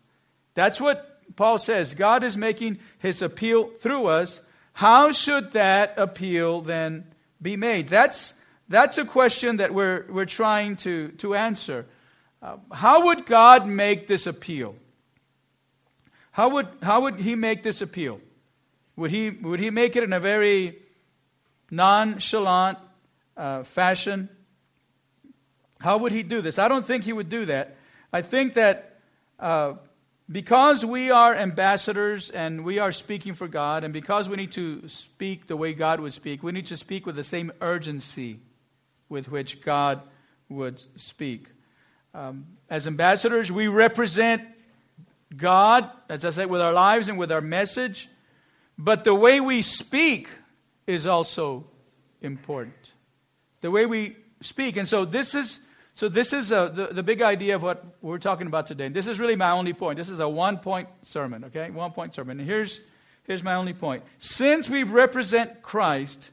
that's 0.54 0.80
what 0.80 1.20
Paul 1.34 1.58
says. 1.58 1.94
God 1.94 2.22
is 2.22 2.36
making 2.36 2.78
his 3.00 3.22
appeal 3.22 3.70
through 3.80 4.06
us. 4.06 4.40
How 4.76 5.10
should 5.10 5.52
that 5.52 5.94
appeal 5.96 6.60
then 6.60 7.06
be 7.40 7.56
made? 7.56 7.88
That's, 7.88 8.34
that's 8.68 8.98
a 8.98 9.06
question 9.06 9.56
that 9.56 9.72
we're, 9.72 10.04
we're 10.10 10.26
trying 10.26 10.76
to, 10.84 11.12
to 11.12 11.34
answer. 11.34 11.86
Uh, 12.42 12.58
how 12.70 13.06
would 13.06 13.24
God 13.24 13.66
make 13.66 14.06
this 14.06 14.26
appeal? 14.26 14.76
How 16.30 16.50
would, 16.50 16.68
how 16.82 17.00
would 17.04 17.18
he 17.18 17.36
make 17.36 17.62
this 17.62 17.80
appeal? 17.80 18.20
Would 18.96 19.10
he, 19.10 19.30
would 19.30 19.60
he 19.60 19.70
make 19.70 19.96
it 19.96 20.02
in 20.02 20.12
a 20.12 20.20
very 20.20 20.76
nonchalant 21.70 22.76
uh, 23.34 23.62
fashion? 23.62 24.28
How 25.80 25.96
would 25.96 26.12
he 26.12 26.22
do 26.22 26.42
this? 26.42 26.58
I 26.58 26.68
don't 26.68 26.84
think 26.84 27.04
he 27.04 27.14
would 27.14 27.30
do 27.30 27.46
that. 27.46 27.76
I 28.12 28.20
think 28.20 28.52
that 28.54 28.98
uh, 29.40 29.76
because 30.30 30.84
we 30.84 31.10
are 31.10 31.34
ambassadors 31.34 32.30
and 32.30 32.64
we 32.64 32.78
are 32.78 32.92
speaking 32.92 33.34
for 33.34 33.46
God, 33.46 33.84
and 33.84 33.92
because 33.92 34.28
we 34.28 34.36
need 34.36 34.52
to 34.52 34.88
speak 34.88 35.46
the 35.46 35.56
way 35.56 35.72
God 35.72 36.00
would 36.00 36.12
speak, 36.12 36.42
we 36.42 36.52
need 36.52 36.66
to 36.66 36.76
speak 36.76 37.06
with 37.06 37.16
the 37.16 37.24
same 37.24 37.52
urgency 37.60 38.40
with 39.08 39.30
which 39.30 39.62
God 39.62 40.02
would 40.48 40.82
speak. 40.96 41.48
Um, 42.12 42.46
as 42.68 42.86
ambassadors, 42.86 43.52
we 43.52 43.68
represent 43.68 44.42
God, 45.36 45.90
as 46.08 46.24
I 46.24 46.30
said, 46.30 46.48
with 46.48 46.60
our 46.60 46.72
lives 46.72 47.08
and 47.08 47.18
with 47.18 47.30
our 47.30 47.40
message, 47.40 48.08
but 48.78 49.04
the 49.04 49.14
way 49.14 49.40
we 49.40 49.62
speak 49.62 50.28
is 50.86 51.06
also 51.06 51.66
important. 52.20 52.92
The 53.60 53.70
way 53.70 53.86
we 53.86 54.16
speak. 54.40 54.76
And 54.76 54.88
so 54.88 55.04
this 55.04 55.34
is 55.34 55.60
So, 55.96 56.10
this 56.10 56.34
is 56.34 56.52
a, 56.52 56.70
the, 56.74 56.88
the 56.88 57.02
big 57.02 57.22
idea 57.22 57.54
of 57.54 57.62
what 57.62 57.82
we're 58.02 58.18
talking 58.18 58.46
about 58.46 58.66
today. 58.66 58.84
And 58.84 58.94
This 58.94 59.06
is 59.06 59.18
really 59.18 59.34
my 59.34 59.52
only 59.52 59.72
point. 59.72 59.96
This 59.96 60.10
is 60.10 60.20
a 60.20 60.28
one 60.28 60.58
point 60.58 60.90
sermon, 61.00 61.44
okay? 61.44 61.70
One 61.70 61.92
point 61.92 62.12
sermon. 62.14 62.38
And 62.38 62.46
here's, 62.46 62.80
here's 63.26 63.42
my 63.42 63.54
only 63.54 63.72
point. 63.72 64.04
Since 64.18 64.68
we 64.68 64.82
represent 64.82 65.62
Christ, 65.62 66.28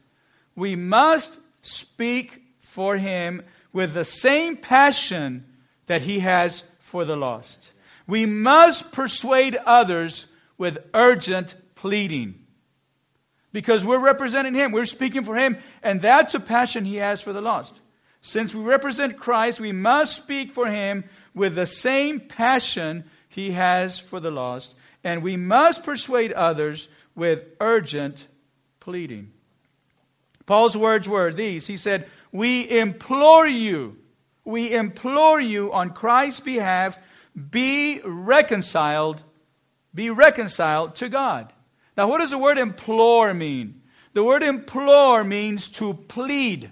we 0.54 0.76
must 0.76 1.32
speak 1.62 2.42
for 2.58 2.98
him 2.98 3.40
with 3.72 3.94
the 3.94 4.04
same 4.04 4.58
passion 4.58 5.46
that 5.86 6.02
he 6.02 6.18
has 6.18 6.64
for 6.80 7.06
the 7.06 7.16
lost. 7.16 7.72
We 8.06 8.26
must 8.26 8.92
persuade 8.92 9.56
others 9.64 10.26
with 10.58 10.76
urgent 10.92 11.54
pleading. 11.74 12.34
Because 13.50 13.82
we're 13.82 13.98
representing 13.98 14.52
him, 14.52 14.72
we're 14.72 14.84
speaking 14.84 15.24
for 15.24 15.34
him, 15.34 15.56
and 15.82 16.02
that's 16.02 16.34
a 16.34 16.40
passion 16.40 16.84
he 16.84 16.96
has 16.96 17.22
for 17.22 17.32
the 17.32 17.40
lost. 17.40 17.80
Since 18.26 18.54
we 18.54 18.64
represent 18.64 19.18
Christ, 19.18 19.60
we 19.60 19.72
must 19.72 20.16
speak 20.16 20.50
for 20.50 20.66
him 20.66 21.04
with 21.34 21.56
the 21.56 21.66
same 21.66 22.20
passion 22.20 23.04
he 23.28 23.50
has 23.50 23.98
for 23.98 24.18
the 24.18 24.30
lost, 24.30 24.74
and 25.04 25.22
we 25.22 25.36
must 25.36 25.84
persuade 25.84 26.32
others 26.32 26.88
with 27.14 27.44
urgent 27.60 28.26
pleading. 28.80 29.30
Paul's 30.46 30.74
words 30.74 31.06
were 31.06 31.34
these 31.34 31.66
He 31.66 31.76
said, 31.76 32.08
We 32.32 32.66
implore 32.66 33.46
you, 33.46 33.98
we 34.42 34.72
implore 34.72 35.38
you 35.38 35.70
on 35.74 35.90
Christ's 35.90 36.40
behalf, 36.40 36.96
be 37.50 38.00
reconciled, 38.02 39.22
be 39.94 40.08
reconciled 40.08 40.94
to 40.96 41.10
God. 41.10 41.52
Now, 41.94 42.08
what 42.08 42.20
does 42.20 42.30
the 42.30 42.38
word 42.38 42.56
implore 42.56 43.34
mean? 43.34 43.82
The 44.14 44.24
word 44.24 44.42
implore 44.42 45.24
means 45.24 45.68
to 45.72 45.92
plead. 45.92 46.70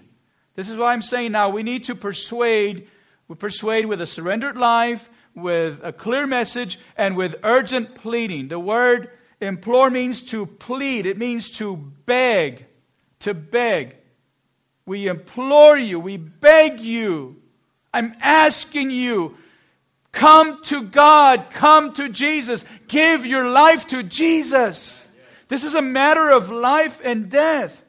This 0.55 0.69
is 0.69 0.77
why 0.77 0.93
I'm 0.93 1.01
saying 1.01 1.31
now 1.31 1.49
we 1.49 1.63
need 1.63 1.85
to 1.85 1.95
persuade, 1.95 2.87
we 3.27 3.35
persuade 3.35 3.85
with 3.85 4.01
a 4.01 4.05
surrendered 4.05 4.57
life, 4.57 5.09
with 5.35 5.79
a 5.83 5.91
clear 5.91 6.27
message, 6.27 6.79
and 6.95 7.17
with 7.17 7.35
urgent 7.43 7.95
pleading. 7.95 8.49
The 8.49 8.59
word 8.59 9.09
implore 9.41 9.89
means 9.89 10.21
to 10.23 10.45
plead, 10.45 11.05
it 11.05 11.17
means 11.17 11.49
to 11.51 11.75
beg, 11.75 12.65
to 13.19 13.33
beg. 13.33 13.97
We 14.85 15.07
implore 15.07 15.77
you, 15.77 15.99
we 15.99 16.17
beg 16.17 16.79
you. 16.79 17.41
I'm 17.93 18.15
asking 18.21 18.91
you, 18.91 19.37
come 20.11 20.61
to 20.63 20.83
God, 20.83 21.47
come 21.51 21.93
to 21.93 22.09
Jesus, 22.09 22.65
give 22.87 23.25
your 23.25 23.47
life 23.49 23.87
to 23.87 24.03
Jesus. 24.03 25.07
This 25.47 25.63
is 25.63 25.75
a 25.75 25.81
matter 25.81 26.29
of 26.29 26.49
life 26.49 27.01
and 27.03 27.29
death. 27.29 27.82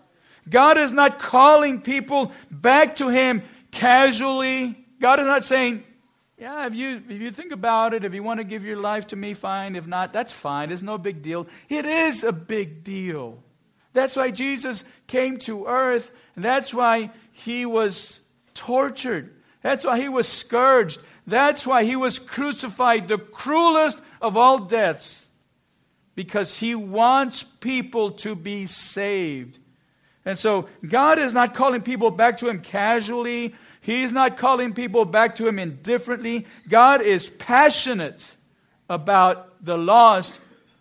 God 0.48 0.78
is 0.78 0.92
not 0.92 1.18
calling 1.18 1.80
people 1.80 2.32
back 2.50 2.96
to 2.96 3.08
Him 3.08 3.42
casually. 3.70 4.78
God 5.00 5.20
is 5.20 5.26
not 5.26 5.44
saying, 5.44 5.84
yeah, 6.38 6.66
if 6.66 6.74
you, 6.74 7.02
if 7.08 7.20
you 7.20 7.30
think 7.30 7.52
about 7.52 7.94
it, 7.94 8.04
if 8.04 8.12
you 8.12 8.22
want 8.22 8.38
to 8.38 8.44
give 8.44 8.64
your 8.64 8.76
life 8.76 9.06
to 9.08 9.16
me, 9.16 9.34
fine. 9.34 9.76
If 9.76 9.86
not, 9.86 10.12
that's 10.12 10.32
fine. 10.32 10.72
It's 10.72 10.82
no 10.82 10.98
big 10.98 11.22
deal. 11.22 11.46
It 11.68 11.86
is 11.86 12.24
a 12.24 12.32
big 12.32 12.84
deal. 12.84 13.42
That's 13.92 14.16
why 14.16 14.30
Jesus 14.30 14.82
came 15.06 15.38
to 15.40 15.66
earth. 15.66 16.10
And 16.34 16.44
that's 16.44 16.74
why 16.74 17.10
he 17.30 17.64
was 17.64 18.20
tortured. 18.54 19.32
That's 19.62 19.84
why 19.84 20.00
he 20.00 20.08
was 20.08 20.28
scourged. 20.28 21.00
That's 21.26 21.66
why 21.66 21.84
he 21.84 21.96
was 21.96 22.18
crucified, 22.18 23.08
the 23.08 23.18
cruelest 23.18 23.98
of 24.20 24.36
all 24.36 24.58
deaths. 24.58 25.26
Because 26.16 26.58
he 26.58 26.74
wants 26.74 27.42
people 27.42 28.12
to 28.12 28.34
be 28.34 28.66
saved. 28.66 29.58
And 30.24 30.38
so 30.38 30.68
God 30.86 31.18
is 31.18 31.34
not 31.34 31.54
calling 31.54 31.82
people 31.82 32.10
back 32.10 32.38
to 32.38 32.48
Him 32.48 32.60
casually. 32.60 33.54
He's 33.80 34.12
not 34.12 34.38
calling 34.38 34.72
people 34.72 35.04
back 35.04 35.36
to 35.36 35.46
Him 35.46 35.58
indifferently. 35.58 36.46
God 36.68 37.02
is 37.02 37.28
passionate 37.28 38.34
about 38.88 39.64
the 39.64 39.76
lost 39.76 40.40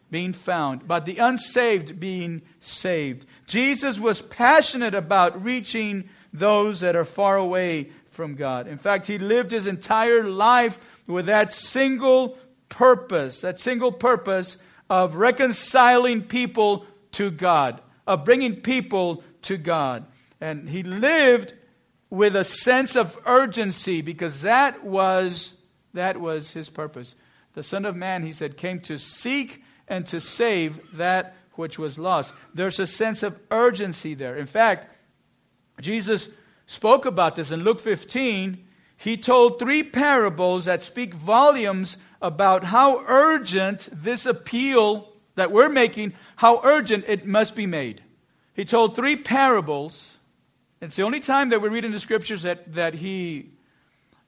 being 0.10 0.34
found, 0.34 0.84
about 0.84 1.06
the 1.06 1.18
unsaved 1.18 2.00
being 2.00 2.42
saved. 2.60 3.26
Jesus 3.48 4.00
was 4.00 4.22
passionate 4.22 4.94
about 4.94 5.44
reaching 5.44 6.08
those 6.32 6.82
that 6.82 6.96
are 6.96 7.06
far 7.06 7.36
away 7.36 7.90
from 8.10 8.36
God. 8.36 8.68
In 8.68 8.78
fact, 8.78 9.08
He 9.08 9.18
lived 9.18 9.52
His 9.52 9.68
entire 9.68 10.24
life 10.24 10.78
with 11.08 11.26
that 11.26 11.52
single 11.52 12.38
purpose, 12.70 13.42
that 13.42 13.60
single 13.60 13.92
purpose 13.92 14.58
of 14.90 15.16
reconciling 15.16 16.22
people 16.22 16.86
to 17.14 17.32
God, 17.32 17.82
of 18.08 18.26
bringing 18.26 18.58
people 18.62 19.24
to 19.44 19.58
God. 19.58 20.06
And 20.42 20.70
he 20.70 20.84
lived 20.84 21.54
with 22.10 22.36
a 22.36 22.44
sense 22.44 22.96
of 22.96 23.18
urgency 23.26 24.02
because 24.02 24.42
that 24.42 24.84
was, 24.84 25.54
that 25.94 26.20
was 26.20 26.52
his 26.52 26.70
purpose. 26.70 27.16
The 27.54 27.64
Son 27.64 27.86
of 27.86 27.96
Man, 27.96 28.24
he 28.24 28.32
said, 28.32 28.58
came 28.58 28.80
to 28.82 28.98
seek 28.98 29.64
and 29.88 30.06
to 30.08 30.20
save 30.20 30.98
that 30.98 31.36
which 31.54 31.78
was 31.78 32.00
lost. 32.00 32.34
There's 32.54 32.80
a 32.80 32.88
sense 32.88 33.24
of 33.24 33.40
urgency 33.52 34.16
there. 34.16 34.36
In 34.38 34.48
fact, 34.48 34.96
Jesus 35.82 36.30
spoke 36.66 37.06
about 37.06 37.36
this 37.36 37.52
in 37.52 37.64
Luke 37.64 37.80
15. 37.80 38.66
He 38.98 39.18
told 39.18 39.60
three 39.60 39.84
parables 39.84 40.66
that 40.66 40.82
speak 40.82 41.14
volumes 41.14 41.98
about 42.22 42.64
how 42.64 43.04
urgent 43.08 43.90
this 43.92 44.26
appeal 44.26 45.12
that 45.36 45.52
we're 45.52 45.70
making, 45.70 46.14
how 46.36 46.62
urgent 46.64 47.06
it 47.08 47.26
must 47.26 47.56
be 47.56 47.66
made. 47.66 48.02
He 48.54 48.66
told 48.66 48.96
three 48.96 49.16
parables. 49.16 50.18
It's 50.82 50.96
the 50.96 51.04
only 51.04 51.20
time 51.20 51.50
that 51.50 51.62
we 51.62 51.70
read 51.70 51.86
in 51.86 51.92
the 51.92 52.00
scriptures 52.00 52.44
that, 52.44 52.74
that, 52.76 52.94
he, 52.94 53.52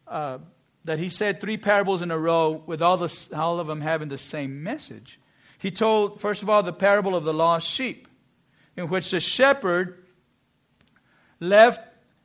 uh, 0.08 0.40
that 0.86 1.00
he 1.00 1.10
said 1.10 1.42
three 1.42 1.58
parables 1.58 2.02
in 2.02 2.12
a 2.12 2.18
row 2.18 2.64
with 2.66 2.82
all, 2.82 2.98
the, 2.98 3.28
all 3.36 3.60
of 3.60 3.68
them 3.68 3.82
having 3.82 4.10
the 4.10 4.18
same 4.18 4.64
message. 4.64 5.20
He 5.60 5.72
told, 5.72 6.20
first 6.20 6.42
of 6.44 6.50
all, 6.50 6.64
the 6.64 6.74
parable 6.74 7.16
of 7.16 7.24
the 7.24 7.34
lost 7.34 7.68
sheep, 7.68 8.08
in 8.76 8.90
which 8.90 9.12
the 9.12 9.20
shepherd 9.20 10.04
left 11.40 11.82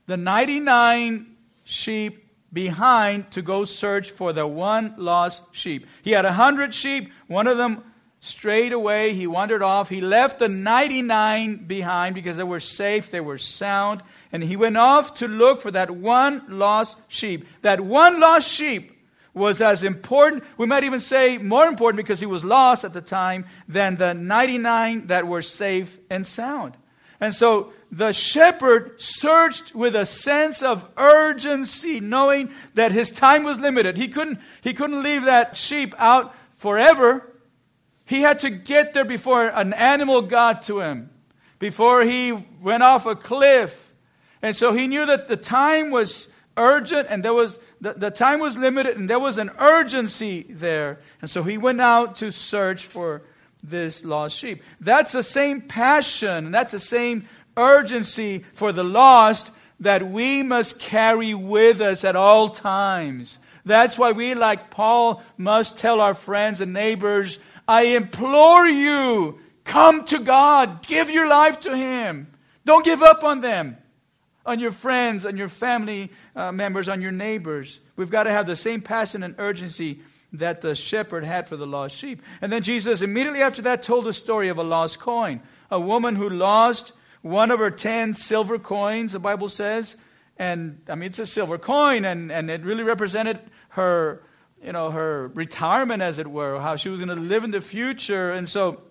the 0.06 0.16
99 0.16 1.36
sheep 1.64 2.26
behind 2.52 3.30
to 3.32 3.42
go 3.42 3.64
search 3.64 4.10
for 4.10 4.32
the 4.32 4.46
one 4.46 4.94
lost 4.96 5.42
sheep. 5.52 5.86
He 6.02 6.10
had 6.10 6.24
a 6.24 6.32
hundred 6.32 6.74
sheep, 6.74 7.12
one 7.28 7.46
of 7.46 7.56
them 7.56 7.84
strayed 8.20 8.72
away. 8.72 9.14
He 9.14 9.26
wandered 9.26 9.62
off. 9.62 9.88
He 9.88 10.00
left 10.00 10.38
the 10.38 10.48
99 10.48 11.64
behind 11.66 12.14
because 12.14 12.36
they 12.36 12.42
were 12.42 12.60
safe, 12.60 13.10
they 13.10 13.20
were 13.20 13.38
sound. 13.38 14.02
And 14.30 14.42
he 14.42 14.56
went 14.56 14.76
off 14.76 15.14
to 15.14 15.28
look 15.28 15.60
for 15.60 15.70
that 15.72 15.90
one 15.90 16.44
lost 16.48 16.98
sheep. 17.08 17.46
That 17.62 17.80
one 17.80 18.20
lost 18.20 18.48
sheep 18.48 18.96
was 19.32 19.60
as 19.60 19.82
important, 19.82 20.44
we 20.56 20.66
might 20.66 20.84
even 20.84 21.00
say 21.00 21.38
more 21.38 21.66
important 21.66 21.96
because 21.96 22.20
he 22.20 22.26
was 22.26 22.44
lost 22.44 22.84
at 22.84 22.92
the 22.92 23.00
time, 23.00 23.46
than 23.68 23.96
the 23.96 24.12
99 24.12 25.06
that 25.06 25.26
were 25.26 25.42
safe 25.42 25.96
and 26.10 26.26
sound. 26.26 26.76
And 27.20 27.34
so 27.34 27.72
the 27.92 28.12
shepherd 28.12 29.00
searched 29.00 29.74
with 29.74 29.94
a 29.94 30.06
sense 30.06 30.62
of 30.62 30.88
urgency, 30.96 32.00
knowing 32.00 32.50
that 32.74 32.92
his 32.92 33.10
time 33.10 33.44
was 33.44 33.60
limited. 33.60 33.96
He 33.96 34.08
couldn't, 34.08 34.38
he 34.62 34.74
couldn't 34.74 35.02
leave 35.02 35.24
that 35.24 35.56
sheep 35.56 35.94
out 35.98 36.34
forever. 36.56 37.29
He 38.10 38.22
had 38.22 38.40
to 38.40 38.50
get 38.50 38.92
there 38.92 39.04
before 39.04 39.46
an 39.46 39.72
animal 39.72 40.22
got 40.22 40.64
to 40.64 40.80
him, 40.80 41.10
before 41.60 42.02
he 42.02 42.32
went 42.60 42.82
off 42.82 43.06
a 43.06 43.14
cliff. 43.14 43.92
And 44.42 44.56
so 44.56 44.72
he 44.72 44.88
knew 44.88 45.06
that 45.06 45.28
the 45.28 45.36
time 45.36 45.92
was 45.92 46.26
urgent 46.56 47.06
and 47.08 47.24
there 47.24 47.32
was 47.32 47.60
the, 47.80 47.92
the 47.92 48.10
time 48.10 48.40
was 48.40 48.56
limited 48.56 48.96
and 48.96 49.08
there 49.08 49.20
was 49.20 49.38
an 49.38 49.52
urgency 49.60 50.44
there. 50.50 50.98
And 51.20 51.30
so 51.30 51.44
he 51.44 51.56
went 51.56 51.80
out 51.80 52.16
to 52.16 52.32
search 52.32 52.84
for 52.84 53.22
this 53.62 54.04
lost 54.04 54.36
sheep. 54.36 54.64
That's 54.80 55.12
the 55.12 55.22
same 55.22 55.60
passion 55.60 56.50
that's 56.50 56.72
the 56.72 56.80
same 56.80 57.28
urgency 57.56 58.44
for 58.54 58.72
the 58.72 58.82
lost 58.82 59.52
that 59.78 60.10
we 60.10 60.42
must 60.42 60.80
carry 60.80 61.34
with 61.34 61.80
us 61.80 62.02
at 62.02 62.16
all 62.16 62.48
times. 62.48 63.38
That's 63.64 63.96
why 63.96 64.10
we, 64.10 64.34
like 64.34 64.70
Paul, 64.70 65.22
must 65.36 65.78
tell 65.78 66.00
our 66.00 66.14
friends 66.14 66.60
and 66.60 66.72
neighbors 66.72 67.38
I 67.70 67.82
implore 67.82 68.66
you, 68.66 69.38
come 69.62 70.04
to 70.06 70.18
God. 70.18 70.84
Give 70.84 71.08
your 71.08 71.28
life 71.28 71.60
to 71.60 71.76
Him. 71.76 72.26
Don't 72.64 72.84
give 72.84 73.00
up 73.00 73.22
on 73.22 73.42
them, 73.42 73.76
on 74.44 74.58
your 74.58 74.72
friends, 74.72 75.24
on 75.24 75.36
your 75.36 75.48
family 75.48 76.10
uh, 76.34 76.50
members, 76.50 76.88
on 76.88 77.00
your 77.00 77.12
neighbors. 77.12 77.78
We've 77.94 78.10
got 78.10 78.24
to 78.24 78.32
have 78.32 78.46
the 78.46 78.56
same 78.56 78.80
passion 78.80 79.22
and 79.22 79.36
urgency 79.38 80.00
that 80.32 80.62
the 80.62 80.74
shepherd 80.74 81.22
had 81.22 81.48
for 81.48 81.56
the 81.56 81.66
lost 81.66 81.94
sheep. 81.94 82.22
And 82.40 82.50
then 82.50 82.64
Jesus, 82.64 83.02
immediately 83.02 83.40
after 83.40 83.62
that, 83.62 83.84
told 83.84 84.04
the 84.04 84.12
story 84.12 84.48
of 84.48 84.58
a 84.58 84.64
lost 84.64 84.98
coin. 84.98 85.40
A 85.70 85.78
woman 85.78 86.16
who 86.16 86.28
lost 86.28 86.92
one 87.22 87.52
of 87.52 87.60
her 87.60 87.70
ten 87.70 88.14
silver 88.14 88.58
coins, 88.58 89.12
the 89.12 89.20
Bible 89.20 89.48
says. 89.48 89.94
And 90.36 90.80
I 90.88 90.96
mean, 90.96 91.06
it's 91.06 91.20
a 91.20 91.26
silver 91.26 91.56
coin, 91.56 92.04
and, 92.04 92.32
and 92.32 92.50
it 92.50 92.64
really 92.64 92.82
represented 92.82 93.38
her 93.68 94.24
you 94.62 94.72
know, 94.72 94.90
her 94.90 95.28
retirement, 95.28 96.02
as 96.02 96.18
it 96.18 96.26
were, 96.26 96.60
how 96.60 96.76
she 96.76 96.88
was 96.88 97.00
going 97.00 97.16
to 97.16 97.22
live 97.22 97.44
in 97.44 97.50
the 97.50 97.60
future. 97.60 98.32
And 98.32 98.48
so 98.48 98.82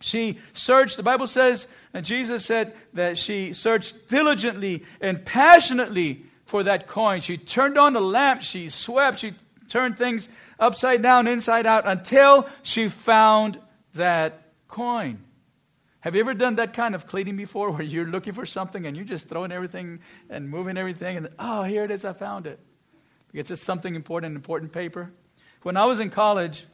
she 0.00 0.38
searched, 0.52 0.96
the 0.96 1.02
Bible 1.02 1.26
says, 1.26 1.66
and 1.92 2.04
Jesus 2.04 2.44
said 2.44 2.74
that 2.94 3.18
she 3.18 3.52
searched 3.52 4.08
diligently 4.08 4.84
and 5.00 5.24
passionately 5.24 6.24
for 6.44 6.62
that 6.62 6.86
coin. 6.86 7.20
She 7.20 7.36
turned 7.36 7.78
on 7.78 7.92
the 7.92 8.00
lamp, 8.00 8.42
she 8.42 8.70
swept, 8.70 9.20
she 9.20 9.34
turned 9.68 9.98
things 9.98 10.28
upside 10.58 11.02
down, 11.02 11.26
inside 11.26 11.66
out, 11.66 11.86
until 11.86 12.48
she 12.62 12.88
found 12.88 13.58
that 13.94 14.42
coin. 14.68 15.18
Have 16.00 16.14
you 16.14 16.20
ever 16.22 16.34
done 16.34 16.56
that 16.56 16.72
kind 16.72 16.94
of 16.94 17.06
cleaning 17.06 17.36
before 17.36 17.70
where 17.72 17.82
you're 17.82 18.06
looking 18.06 18.32
for 18.32 18.46
something 18.46 18.86
and 18.86 18.96
you're 18.96 19.04
just 19.04 19.28
throwing 19.28 19.52
everything 19.52 20.00
and 20.28 20.48
moving 20.48 20.78
everything 20.78 21.16
and, 21.16 21.28
oh, 21.38 21.64
here 21.64 21.84
it 21.84 21.90
is, 21.90 22.04
I 22.04 22.12
found 22.12 22.46
it. 22.46 22.60
It's 23.32 23.48
just 23.48 23.62
something 23.62 23.94
important, 23.94 24.32
an 24.32 24.36
important 24.36 24.72
paper. 24.72 25.12
When 25.62 25.76
I 25.76 25.84
was 25.84 26.00
in 26.00 26.10
college, 26.10 26.66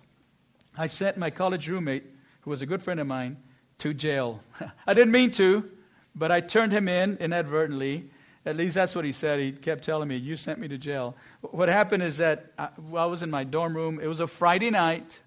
I 0.76 0.86
sent 0.86 1.16
my 1.16 1.30
college 1.30 1.68
roommate, 1.68 2.04
who 2.42 2.50
was 2.50 2.62
a 2.62 2.66
good 2.66 2.82
friend 2.82 3.00
of 3.00 3.06
mine, 3.06 3.36
to 3.78 3.92
jail. 3.92 4.40
I 4.86 4.94
didn't 4.94 5.12
mean 5.12 5.30
to, 5.32 5.70
but 6.14 6.32
I 6.32 6.40
turned 6.40 6.72
him 6.72 6.88
in 6.88 7.16
inadvertently. 7.18 8.10
At 8.44 8.56
least 8.56 8.74
that's 8.74 8.94
what 8.94 9.04
he 9.04 9.12
said. 9.12 9.40
He 9.40 9.52
kept 9.52 9.84
telling 9.84 10.08
me, 10.08 10.16
You 10.16 10.36
sent 10.36 10.58
me 10.58 10.68
to 10.68 10.78
jail. 10.78 11.16
What 11.40 11.68
happened 11.68 12.02
is 12.02 12.18
that 12.18 12.52
I, 12.58 12.68
I 12.94 13.06
was 13.06 13.22
in 13.22 13.30
my 13.30 13.44
dorm 13.44 13.76
room. 13.76 14.00
It 14.00 14.06
was 14.06 14.20
a 14.20 14.26
Friday 14.26 14.70
night, 14.70 15.20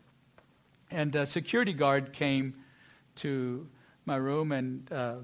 and 0.90 1.14
a 1.16 1.26
security 1.26 1.74
guard 1.74 2.14
came 2.14 2.56
to 3.18 3.68
my 4.06 4.16
room 4.16 4.52
and 4.52 4.92
uh, 4.92 5.16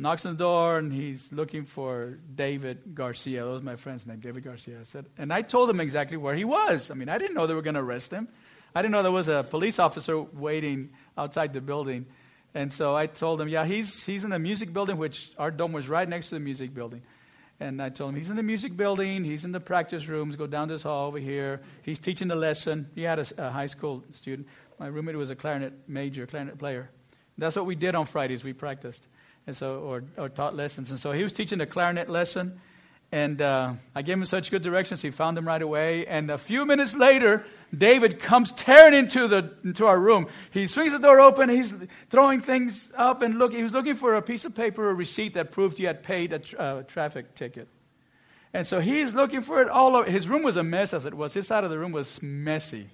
knocks 0.00 0.26
on 0.26 0.32
the 0.32 0.38
door, 0.38 0.78
and 0.78 0.92
he's 0.92 1.30
looking 1.32 1.64
for 1.64 2.18
David 2.34 2.94
Garcia. 2.94 3.44
That 3.44 3.50
was 3.50 3.62
my 3.62 3.76
friend's 3.76 4.06
name, 4.06 4.20
David 4.20 4.44
Garcia. 4.44 4.80
I 4.80 4.84
said, 4.84 5.06
and 5.18 5.32
I 5.32 5.42
told 5.42 5.70
him 5.70 5.80
exactly 5.80 6.16
where 6.16 6.34
he 6.34 6.44
was. 6.44 6.90
I 6.90 6.94
mean, 6.94 7.08
I 7.08 7.18
didn't 7.18 7.34
know 7.34 7.46
they 7.46 7.54
were 7.54 7.62
going 7.62 7.74
to 7.74 7.80
arrest 7.80 8.10
him. 8.10 8.28
I 8.74 8.82
didn't 8.82 8.92
know 8.92 9.02
there 9.02 9.12
was 9.12 9.28
a 9.28 9.44
police 9.48 9.78
officer 9.78 10.20
waiting 10.20 10.90
outside 11.18 11.52
the 11.52 11.60
building. 11.60 12.06
And 12.54 12.72
so 12.72 12.96
I 12.96 13.06
told 13.06 13.40
him, 13.40 13.48
yeah, 13.48 13.64
he's, 13.64 14.04
he's 14.04 14.24
in 14.24 14.30
the 14.30 14.38
music 14.38 14.72
building, 14.72 14.96
which 14.96 15.30
our 15.38 15.50
dorm 15.50 15.72
was 15.72 15.88
right 15.88 16.08
next 16.08 16.28
to 16.28 16.36
the 16.36 16.40
music 16.40 16.74
building. 16.74 17.02
And 17.60 17.82
I 17.82 17.90
told 17.90 18.10
him, 18.10 18.16
he's 18.16 18.30
in 18.30 18.36
the 18.36 18.42
music 18.42 18.76
building, 18.76 19.22
he's 19.22 19.44
in 19.44 19.52
the 19.52 19.60
practice 19.60 20.08
rooms, 20.08 20.34
go 20.34 20.46
down 20.46 20.68
this 20.68 20.82
hall 20.82 21.08
over 21.08 21.18
here. 21.18 21.60
He's 21.82 21.98
teaching 21.98 22.28
the 22.28 22.34
lesson. 22.34 22.88
He 22.94 23.02
had 23.02 23.18
a, 23.18 23.26
a 23.36 23.50
high 23.50 23.66
school 23.66 24.02
student. 24.12 24.48
My 24.78 24.86
roommate 24.86 25.16
was 25.16 25.30
a 25.30 25.36
clarinet 25.36 25.74
major, 25.86 26.26
clarinet 26.26 26.58
player. 26.58 26.90
That's 27.36 27.56
what 27.56 27.66
we 27.66 27.74
did 27.74 27.94
on 27.94 28.06
Fridays, 28.06 28.42
we 28.42 28.52
practiced 28.52 29.06
and 29.50 29.56
so 29.56 29.80
or, 29.80 30.04
or 30.16 30.28
taught 30.28 30.54
lessons. 30.54 30.90
And 30.90 30.98
so 30.98 31.10
he 31.12 31.22
was 31.22 31.32
teaching 31.32 31.60
a 31.60 31.66
clarinet 31.66 32.08
lesson, 32.08 32.60
and 33.10 33.42
uh, 33.42 33.74
I 33.94 34.02
gave 34.02 34.16
him 34.16 34.24
such 34.24 34.52
good 34.52 34.62
directions. 34.62 35.02
He 35.02 35.10
found 35.10 35.36
them 35.36 35.46
right 35.46 35.60
away. 35.60 36.06
And 36.06 36.30
a 36.30 36.38
few 36.38 36.64
minutes 36.64 36.94
later, 36.94 37.44
David 37.76 38.20
comes 38.20 38.52
tearing 38.52 38.94
into 38.94 39.26
the 39.26 39.52
into 39.64 39.86
our 39.86 39.98
room. 39.98 40.28
He 40.52 40.68
swings 40.68 40.92
the 40.92 41.00
door 41.00 41.20
open. 41.20 41.48
He's 41.48 41.74
throwing 42.08 42.40
things 42.40 42.92
up 42.96 43.22
and 43.22 43.38
look. 43.38 43.52
He 43.52 43.64
was 43.64 43.72
looking 43.72 43.96
for 43.96 44.14
a 44.14 44.22
piece 44.22 44.44
of 44.44 44.54
paper, 44.54 44.88
a 44.88 44.94
receipt 44.94 45.34
that 45.34 45.50
proved 45.50 45.78
he 45.78 45.84
had 45.84 46.04
paid 46.04 46.32
a 46.32 46.38
tra- 46.38 46.58
uh, 46.58 46.82
traffic 46.84 47.34
ticket. 47.34 47.66
And 48.54 48.66
so 48.66 48.80
he's 48.80 49.12
looking 49.12 49.42
for 49.42 49.60
it 49.62 49.68
all 49.68 49.96
over. 49.96 50.08
His 50.08 50.28
room 50.28 50.44
was 50.44 50.56
a 50.56 50.62
mess 50.62 50.94
as 50.94 51.04
it 51.04 51.14
was. 51.14 51.34
His 51.34 51.48
side 51.48 51.64
of 51.64 51.70
the 51.70 51.78
room 51.78 51.92
was 51.92 52.22
messy. 52.22 52.88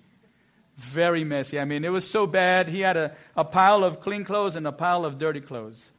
Very 0.77 1.25
messy. 1.25 1.59
I 1.59 1.65
mean, 1.67 1.85
it 1.85 1.93
was 1.93 2.09
so 2.09 2.27
bad. 2.27 2.69
He 2.69 2.81
had 2.81 2.97
a, 2.97 3.17
a 3.37 3.45
pile 3.45 3.85
of 3.85 4.01
clean 4.01 4.25
clothes 4.25 4.57
and 4.57 4.67
a 4.67 4.73
pile 4.73 5.05
of 5.07 5.19
dirty 5.19 5.41
clothes. 5.41 5.91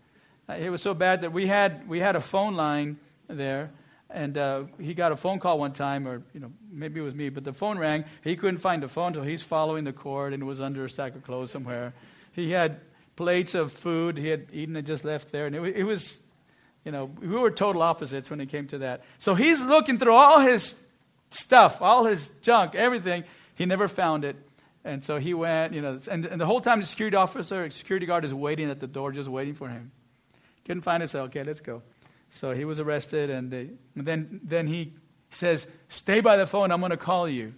Uh, 0.50 0.54
it 0.54 0.70
was 0.70 0.82
so 0.82 0.94
bad 0.94 1.22
that 1.22 1.34
we 1.34 1.48
had, 1.48 1.88
we 1.88 2.00
had 2.00 2.16
a 2.16 2.22
phone 2.22 2.56
line 2.56 2.98
there. 3.28 3.72
And 4.10 4.38
uh, 4.38 4.64
he 4.80 4.94
got 4.94 5.12
a 5.12 5.18
phone 5.18 5.40
call 5.40 5.60
one 5.60 5.74
time, 5.74 6.08
or 6.08 6.24
you 6.34 6.40
know, 6.40 6.52
maybe 6.72 7.00
it 7.02 7.04
was 7.04 7.14
me, 7.14 7.28
but 7.28 7.44
the 7.44 7.52
phone 7.52 7.78
rang. 7.78 8.06
He 8.24 8.38
couldn't 8.38 8.60
find 8.60 8.82
the 8.82 8.88
phone, 8.88 9.14
so 9.14 9.22
he's 9.22 9.44
following 9.44 9.84
the 9.84 9.92
cord, 9.92 10.34
and 10.34 10.42
it 10.42 10.46
was 10.46 10.62
under 10.62 10.86
a 10.86 10.90
stack 10.90 11.14
of 11.16 11.24
clothes 11.24 11.52
somewhere. 11.52 11.94
He 12.32 12.52
had 12.52 12.80
plates 13.18 13.54
of 13.54 13.74
food 13.74 14.18
he 14.18 14.30
had 14.30 14.48
eaten 14.54 14.78
and 14.78 14.88
just 14.88 15.04
left 15.04 15.32
there, 15.32 15.46
and 15.46 15.56
it, 15.56 15.62
it 15.76 15.84
was, 15.84 16.18
you 16.86 16.92
know, 16.94 17.12
we 17.20 17.28
were 17.28 17.52
total 17.52 17.82
opposites 17.82 18.30
when 18.30 18.40
it 18.40 18.46
came 18.48 18.68
to 18.68 18.78
that. 18.78 19.04
So 19.20 19.36
he's 19.36 19.60
looking 19.60 19.98
through 19.98 20.14
all 20.14 20.40
his 20.40 20.76
stuff, 21.30 21.82
all 21.82 22.06
his 22.06 22.30
junk, 22.42 22.76
everything. 22.76 23.26
He 23.56 23.66
never 23.66 23.90
found 23.90 24.24
it. 24.24 24.38
And 24.86 25.04
so 25.04 25.18
he 25.18 25.34
went, 25.34 25.74
you 25.74 25.82
know, 25.82 26.00
and, 26.10 26.26
and 26.26 26.40
the 26.40 26.46
whole 26.46 26.62
time 26.62 26.80
the 26.80 26.86
security 26.86 27.18
officer, 27.18 27.70
security 27.72 28.06
guard 28.06 28.24
is 28.24 28.34
waiting 28.34 28.70
at 28.70 28.80
the 28.80 28.88
door, 28.88 29.12
just 29.12 29.28
waiting 29.28 29.56
for 29.56 29.68
him. 29.68 29.92
Couldn't 30.68 30.84
find 30.84 31.02
us. 31.02 31.16
Okay, 31.16 31.44
let's 31.44 31.62
go. 31.62 31.82
So 32.30 32.54
he 32.54 32.66
was 32.66 32.82
arrested, 32.82 33.30
and, 33.30 33.50
they, 33.50 33.70
and 33.96 34.06
then, 34.06 34.42
then 34.44 34.68
he 34.68 34.94
says, 35.32 35.66
Stay 35.88 36.20
by 36.20 36.36
the 36.36 36.46
phone, 36.46 36.72
I'm 36.72 36.82
going 36.82 36.92
to 36.92 36.98
call 36.98 37.30
you. 37.30 37.54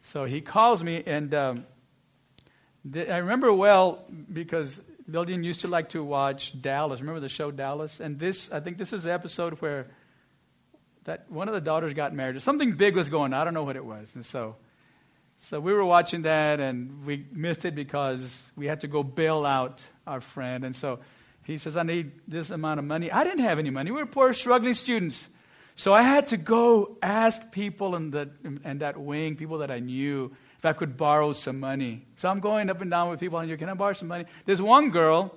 So 0.00 0.24
he 0.24 0.40
calls 0.40 0.82
me, 0.82 1.02
and 1.06 1.34
um, 1.34 1.66
th- 2.90 3.10
I 3.10 3.18
remember 3.18 3.52
well 3.52 4.06
because 4.32 4.80
Lillian 5.06 5.44
used 5.44 5.60
to 5.60 5.68
like 5.68 5.90
to 5.90 6.02
watch 6.02 6.58
Dallas. 6.60 7.00
Remember 7.00 7.20
the 7.20 7.28
show 7.28 7.50
Dallas? 7.50 8.00
And 8.00 8.18
this, 8.18 8.50
I 8.50 8.60
think 8.60 8.78
this 8.78 8.94
is 8.94 9.02
the 9.02 9.12
episode 9.12 9.60
where 9.60 9.88
that 11.04 11.30
one 11.30 11.48
of 11.48 11.54
the 11.54 11.60
daughters 11.60 11.92
got 11.92 12.14
married. 12.14 12.40
Something 12.40 12.72
big 12.72 12.96
was 12.96 13.10
going 13.10 13.34
on. 13.34 13.40
I 13.40 13.44
don't 13.44 13.54
know 13.54 13.64
what 13.64 13.76
it 13.76 13.84
was. 13.84 14.14
And 14.14 14.24
so, 14.24 14.56
so 15.38 15.60
we 15.60 15.74
were 15.74 15.84
watching 15.84 16.22
that, 16.22 16.58
and 16.58 17.04
we 17.04 17.26
missed 17.30 17.66
it 17.66 17.74
because 17.74 18.50
we 18.56 18.66
had 18.66 18.80
to 18.80 18.88
go 18.88 19.02
bail 19.02 19.44
out 19.44 19.84
our 20.06 20.20
friend. 20.20 20.64
And 20.64 20.74
so 20.74 21.00
he 21.46 21.58
says, 21.58 21.76
I 21.76 21.84
need 21.84 22.10
this 22.26 22.50
amount 22.50 22.80
of 22.80 22.84
money. 22.84 23.10
I 23.10 23.22
didn't 23.22 23.44
have 23.44 23.60
any 23.60 23.70
money. 23.70 23.92
We 23.92 24.00
were 24.00 24.06
poor, 24.06 24.32
struggling 24.32 24.74
students. 24.74 25.28
So 25.76 25.94
I 25.94 26.02
had 26.02 26.28
to 26.28 26.36
go 26.36 26.96
ask 27.00 27.52
people 27.52 27.94
in, 27.94 28.10
the, 28.10 28.30
in 28.64 28.78
that 28.78 28.98
wing, 28.98 29.36
people 29.36 29.58
that 29.58 29.70
I 29.70 29.78
knew, 29.78 30.34
if 30.58 30.64
I 30.64 30.72
could 30.72 30.96
borrow 30.96 31.32
some 31.32 31.60
money. 31.60 32.04
So 32.16 32.28
I'm 32.28 32.40
going 32.40 32.68
up 32.68 32.82
and 32.82 32.90
down 32.90 33.10
with 33.10 33.20
people, 33.20 33.38
and 33.38 33.48
you 33.48 33.56
can 33.56 33.68
I 33.68 33.74
borrow 33.74 33.92
some 33.92 34.08
money? 34.08 34.24
There's 34.44 34.60
one 34.60 34.90
girl, 34.90 35.36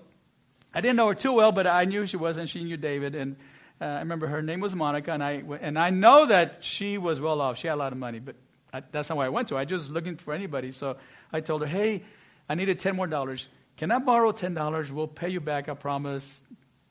I 0.73 0.81
didn't 0.81 0.95
know 0.95 1.09
her 1.09 1.13
too 1.13 1.33
well, 1.33 1.51
but 1.51 1.67
I 1.67 1.85
knew 1.85 2.07
she 2.07 2.17
was, 2.17 2.37
and 2.37 2.49
she 2.49 2.63
knew 2.63 2.77
David. 2.77 3.13
And 3.13 3.35
uh, 3.79 3.85
I 3.85 3.99
remember 3.99 4.25
her 4.25 4.41
name 4.41 4.61
was 4.61 4.75
Monica, 4.75 5.11
and 5.11 5.23
I, 5.23 5.43
and 5.61 5.77
I 5.77 5.91
know 5.91 6.25
that 6.25 6.63
she 6.63 6.97
was 6.97 7.21
well 7.21 7.39
off. 7.39 7.59
She 7.59 7.67
had 7.67 7.75
a 7.75 7.77
lot 7.77 7.91
of 7.91 7.99
money, 7.99 8.17
but 8.17 8.35
I, 8.73 8.81
that's 8.91 9.09
not 9.09 9.17
why 9.19 9.27
I 9.27 9.29
went 9.29 9.49
to. 9.49 9.57
I 9.57 9.65
just 9.65 9.91
looking 9.91 10.17
for 10.17 10.33
anybody. 10.33 10.71
So 10.71 10.97
I 11.31 11.41
told 11.41 11.61
her, 11.61 11.67
hey, 11.67 12.03
I 12.47 12.55
needed 12.55 12.79
10 12.79 12.95
more 12.95 13.05
dollars. 13.05 13.47
Can 13.79 13.91
I 13.91 13.99
borrow 13.99 14.33
$10? 14.33 14.91
We'll 14.91 15.07
pay 15.07 15.29
you 15.29 15.39
back, 15.39 15.69
I 15.69 15.73
promise. 15.73 16.43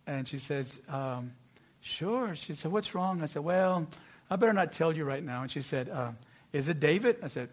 And 0.06 0.26
she 0.26 0.38
says, 0.38 0.80
um, 0.88 1.32
Sure. 1.82 2.34
She 2.34 2.54
said, 2.54 2.72
What's 2.72 2.94
wrong? 2.94 3.22
I 3.22 3.26
said, 3.26 3.44
Well, 3.44 3.86
I 4.30 4.36
better 4.36 4.54
not 4.54 4.72
tell 4.72 4.96
you 4.96 5.04
right 5.04 5.22
now. 5.22 5.42
And 5.42 5.50
she 5.50 5.60
said, 5.60 5.90
uh, 5.90 6.12
Is 6.50 6.66
it 6.68 6.80
David? 6.80 7.18
I 7.22 7.26
said, 7.26 7.50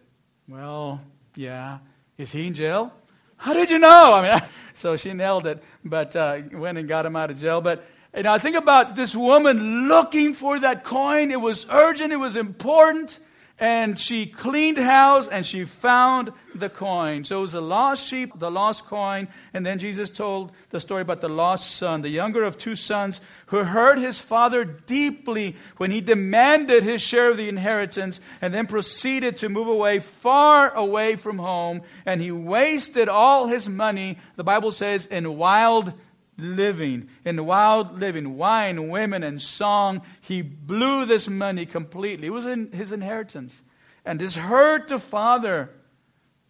Well, 0.47 1.01
yeah. 1.35 1.79
Is 2.17 2.31
he 2.31 2.47
in 2.47 2.53
jail? 2.53 2.93
How 3.35 3.53
did 3.53 3.69
you 3.71 3.77
know? 3.77 4.13
I 4.13 4.39
mean, 4.39 4.49
so 4.73 4.95
she 4.95 5.11
nailed 5.11 5.47
it, 5.47 5.61
but 5.83 6.15
uh, 6.15 6.39
went 6.53 6.77
and 6.77 6.87
got 6.87 7.05
him 7.05 7.17
out 7.17 7.29
of 7.29 7.37
jail. 7.37 7.59
But 7.59 7.85
you 8.15 8.23
know, 8.23 8.31
I 8.31 8.37
think 8.37 8.55
about 8.55 8.95
this 8.95 9.13
woman 9.13 9.89
looking 9.89 10.33
for 10.33 10.61
that 10.61 10.85
coin. 10.85 11.29
It 11.31 11.41
was 11.41 11.65
urgent. 11.69 12.13
It 12.13 12.17
was 12.17 12.37
important 12.37 13.19
and 13.57 13.97
she 13.97 14.25
cleaned 14.25 14.77
house 14.77 15.27
and 15.29 15.45
she 15.45 15.63
found 15.63 16.33
the 16.53 16.67
coin. 16.67 17.23
So 17.23 17.39
it 17.39 17.41
was 17.41 17.51
the 17.53 17.61
lost 17.61 18.05
sheep, 18.05 18.37
the 18.37 18.51
lost 18.51 18.85
coin, 18.85 19.29
and 19.53 19.65
then 19.65 19.79
Jesus 19.79 20.11
told 20.11 20.51
the 20.71 20.79
story 20.79 21.01
about 21.01 21.21
the 21.21 21.29
lost 21.29 21.77
son, 21.77 22.01
the 22.01 22.09
younger 22.09 22.43
of 22.43 22.57
two 22.57 22.75
sons, 22.75 23.21
who 23.47 23.63
hurt 23.63 23.97
his 23.97 24.19
father 24.19 24.65
deeply 24.65 25.55
when 25.77 25.89
he 25.89 26.01
demanded 26.01 26.83
his 26.83 27.01
share 27.01 27.29
of 27.29 27.37
the 27.37 27.47
inheritance 27.47 28.19
and 28.41 28.53
then 28.53 28.67
proceeded 28.67 29.37
to 29.37 29.49
move 29.49 29.67
away 29.67 29.99
far 29.99 30.73
away 30.73 31.15
from 31.15 31.37
home. 31.37 31.81
And 32.05 32.21
he 32.21 32.31
wasted 32.31 33.07
all 33.07 33.47
his 33.47 33.69
money, 33.69 34.19
the 34.35 34.43
Bible 34.43 34.71
says, 34.71 35.05
in 35.05 35.37
wild 35.37 35.93
living, 36.37 37.09
in 37.23 37.45
wild 37.45 37.99
living, 37.99 38.37
wine, 38.37 38.89
women, 38.89 39.23
and 39.23 39.41
song. 39.41 40.01
He 40.21 40.41
blew 40.41 41.05
this 41.05 41.27
money 41.27 41.65
completely. 41.65 42.27
It 42.27 42.31
was 42.31 42.45
in 42.45 42.71
his 42.71 42.91
inheritance. 42.91 43.61
And 44.05 44.19
this 44.19 44.35
hurt 44.35 44.87
the 44.87 44.99
father. 44.99 45.71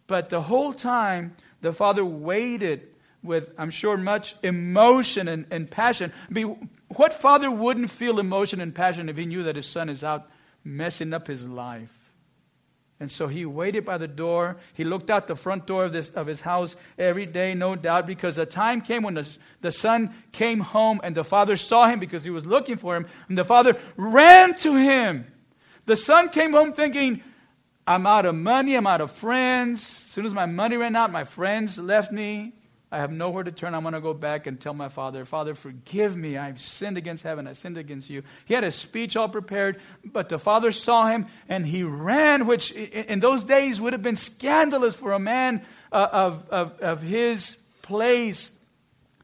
But 0.06 0.28
the 0.28 0.42
whole 0.42 0.72
time, 0.72 1.36
the 1.60 1.72
father 1.72 2.04
waited 2.04 2.88
with, 3.22 3.50
I'm 3.58 3.70
sure, 3.70 3.96
much 3.96 4.36
emotion 4.42 5.28
and, 5.28 5.46
and 5.50 5.70
passion. 5.70 6.12
I 6.28 6.32
mean, 6.32 6.68
what 6.94 7.14
father 7.14 7.50
wouldn't 7.50 7.90
feel 7.90 8.20
emotion 8.20 8.60
and 8.60 8.74
passion 8.74 9.08
if 9.08 9.16
he 9.16 9.26
knew 9.26 9.44
that 9.44 9.56
his 9.56 9.66
son 9.66 9.88
is 9.88 10.04
out 10.04 10.30
messing 10.64 11.12
up 11.12 11.26
his 11.26 11.46
life? 11.46 11.95
And 12.98 13.12
so 13.12 13.28
he 13.28 13.44
waited 13.44 13.84
by 13.84 13.98
the 13.98 14.08
door. 14.08 14.56
He 14.72 14.84
looked 14.84 15.10
out 15.10 15.26
the 15.26 15.36
front 15.36 15.66
door 15.66 15.84
of, 15.84 15.92
this, 15.92 16.08
of 16.10 16.26
his 16.26 16.40
house 16.40 16.76
every 16.98 17.26
day, 17.26 17.52
no 17.52 17.76
doubt, 17.76 18.06
because 18.06 18.36
the 18.36 18.46
time 18.46 18.80
came 18.80 19.02
when 19.02 19.14
the, 19.14 19.28
the 19.60 19.70
son 19.70 20.14
came 20.32 20.60
home 20.60 21.00
and 21.04 21.14
the 21.14 21.24
father 21.24 21.56
saw 21.56 21.88
him 21.88 22.00
because 22.00 22.24
he 22.24 22.30
was 22.30 22.46
looking 22.46 22.78
for 22.78 22.96
him. 22.96 23.06
And 23.28 23.36
the 23.36 23.44
father 23.44 23.76
ran 23.96 24.54
to 24.56 24.74
him. 24.74 25.26
The 25.84 25.96
son 25.96 26.30
came 26.30 26.52
home 26.52 26.72
thinking, 26.72 27.22
I'm 27.86 28.06
out 28.06 28.24
of 28.24 28.34
money, 28.34 28.74
I'm 28.74 28.86
out 28.86 29.02
of 29.02 29.12
friends. 29.12 29.82
As 29.82 30.12
soon 30.12 30.26
as 30.26 30.34
my 30.34 30.46
money 30.46 30.76
ran 30.76 30.96
out, 30.96 31.12
my 31.12 31.24
friends 31.24 31.76
left 31.76 32.10
me. 32.10 32.54
I 32.90 32.98
have 32.98 33.10
nowhere 33.10 33.42
to 33.42 33.50
turn. 33.50 33.74
I'm 33.74 33.82
going 33.82 33.94
to 33.94 34.00
go 34.00 34.14
back 34.14 34.46
and 34.46 34.60
tell 34.60 34.72
my 34.72 34.88
father, 34.88 35.24
Father, 35.24 35.54
forgive 35.54 36.16
me. 36.16 36.38
I've 36.38 36.60
sinned 36.60 36.96
against 36.96 37.24
heaven. 37.24 37.48
I 37.48 37.54
sinned 37.54 37.76
against 37.76 38.08
you. 38.08 38.22
He 38.44 38.54
had 38.54 38.62
a 38.62 38.70
speech 38.70 39.16
all 39.16 39.28
prepared, 39.28 39.80
but 40.04 40.28
the 40.28 40.38
father 40.38 40.70
saw 40.70 41.08
him 41.08 41.26
and 41.48 41.66
he 41.66 41.82
ran, 41.82 42.46
which 42.46 42.70
in 42.70 43.18
those 43.18 43.42
days 43.42 43.80
would 43.80 43.92
have 43.92 44.02
been 44.02 44.16
scandalous 44.16 44.94
for 44.94 45.12
a 45.12 45.18
man 45.18 45.66
uh, 45.90 46.08
of, 46.12 46.48
of, 46.50 46.80
of 46.80 47.02
his 47.02 47.56
place 47.82 48.50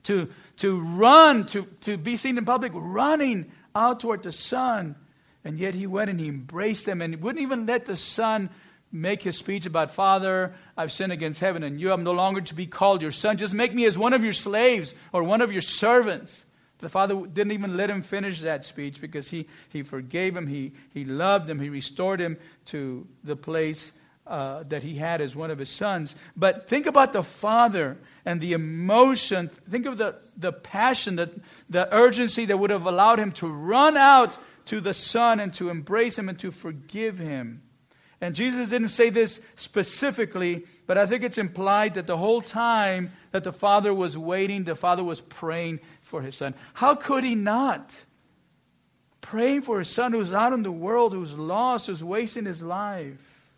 to, 0.04 0.28
to 0.56 0.80
run, 0.80 1.46
to, 1.46 1.66
to 1.82 1.96
be 1.96 2.16
seen 2.16 2.38
in 2.38 2.44
public 2.44 2.72
running 2.74 3.52
out 3.76 4.00
toward 4.00 4.24
the 4.24 4.32
son. 4.32 4.96
And 5.44 5.56
yet 5.56 5.74
he 5.74 5.86
went 5.86 6.10
and 6.10 6.18
he 6.18 6.28
embraced 6.28 6.84
them 6.84 7.00
and 7.00 7.20
wouldn't 7.20 7.42
even 7.42 7.66
let 7.66 7.86
the 7.86 7.96
son 7.96 8.50
make 8.92 9.22
his 9.22 9.36
speech 9.36 9.66
about, 9.66 9.90
Father, 9.90 10.54
I've 10.76 10.92
sinned 10.92 11.12
against 11.12 11.40
heaven 11.40 11.62
and 11.62 11.80
you. 11.80 11.92
I'm 11.92 12.04
no 12.04 12.12
longer 12.12 12.42
to 12.42 12.54
be 12.54 12.66
called 12.66 13.02
your 13.02 13.10
son. 13.10 13.38
Just 13.38 13.54
make 13.54 13.74
me 13.74 13.86
as 13.86 13.96
one 13.96 14.12
of 14.12 14.22
your 14.22 14.34
slaves 14.34 14.94
or 15.12 15.24
one 15.24 15.40
of 15.40 15.50
your 15.50 15.62
servants. 15.62 16.44
The 16.78 16.88
father 16.88 17.14
didn't 17.14 17.52
even 17.52 17.76
let 17.76 17.88
him 17.88 18.02
finish 18.02 18.40
that 18.40 18.66
speech 18.66 19.00
because 19.00 19.30
he, 19.30 19.48
he 19.70 19.82
forgave 19.82 20.36
him, 20.36 20.46
he, 20.48 20.72
he 20.92 21.04
loved 21.04 21.48
him, 21.48 21.60
he 21.60 21.68
restored 21.68 22.20
him 22.20 22.36
to 22.66 23.06
the 23.22 23.36
place 23.36 23.92
uh, 24.26 24.64
that 24.68 24.82
he 24.82 24.96
had 24.96 25.20
as 25.20 25.34
one 25.34 25.50
of 25.50 25.58
his 25.58 25.70
sons. 25.70 26.14
But 26.36 26.68
think 26.68 26.86
about 26.86 27.12
the 27.12 27.22
father 27.22 27.98
and 28.24 28.40
the 28.40 28.52
emotion. 28.52 29.48
Think 29.70 29.86
of 29.86 29.96
the, 29.96 30.16
the 30.36 30.52
passion, 30.52 31.16
the, 31.16 31.30
the 31.70 31.92
urgency 31.94 32.46
that 32.46 32.58
would 32.58 32.70
have 32.70 32.86
allowed 32.86 33.20
him 33.20 33.32
to 33.32 33.46
run 33.46 33.96
out 33.96 34.36
to 34.66 34.80
the 34.80 34.94
son 34.94 35.40
and 35.40 35.54
to 35.54 35.70
embrace 35.70 36.18
him 36.18 36.28
and 36.28 36.38
to 36.40 36.50
forgive 36.50 37.18
him. 37.18 37.62
And 38.22 38.36
Jesus 38.36 38.68
didn't 38.68 38.88
say 38.88 39.10
this 39.10 39.40
specifically, 39.56 40.64
but 40.86 40.96
I 40.96 41.06
think 41.06 41.24
it's 41.24 41.38
implied 41.38 41.94
that 41.94 42.06
the 42.06 42.16
whole 42.16 42.40
time 42.40 43.10
that 43.32 43.42
the 43.42 43.50
father 43.50 43.92
was 43.92 44.16
waiting, 44.16 44.62
the 44.62 44.76
father 44.76 45.02
was 45.02 45.20
praying 45.20 45.80
for 46.02 46.22
his 46.22 46.36
son. 46.36 46.54
How 46.72 46.94
could 46.94 47.24
he 47.24 47.34
not? 47.34 47.92
Praying 49.20 49.62
for 49.62 49.78
his 49.78 49.88
son 49.88 50.12
who's 50.12 50.32
out 50.32 50.52
in 50.52 50.62
the 50.62 50.70
world, 50.70 51.12
who's 51.12 51.34
lost, 51.34 51.88
who's 51.88 52.04
wasting 52.04 52.44
his 52.44 52.62
life. 52.62 53.50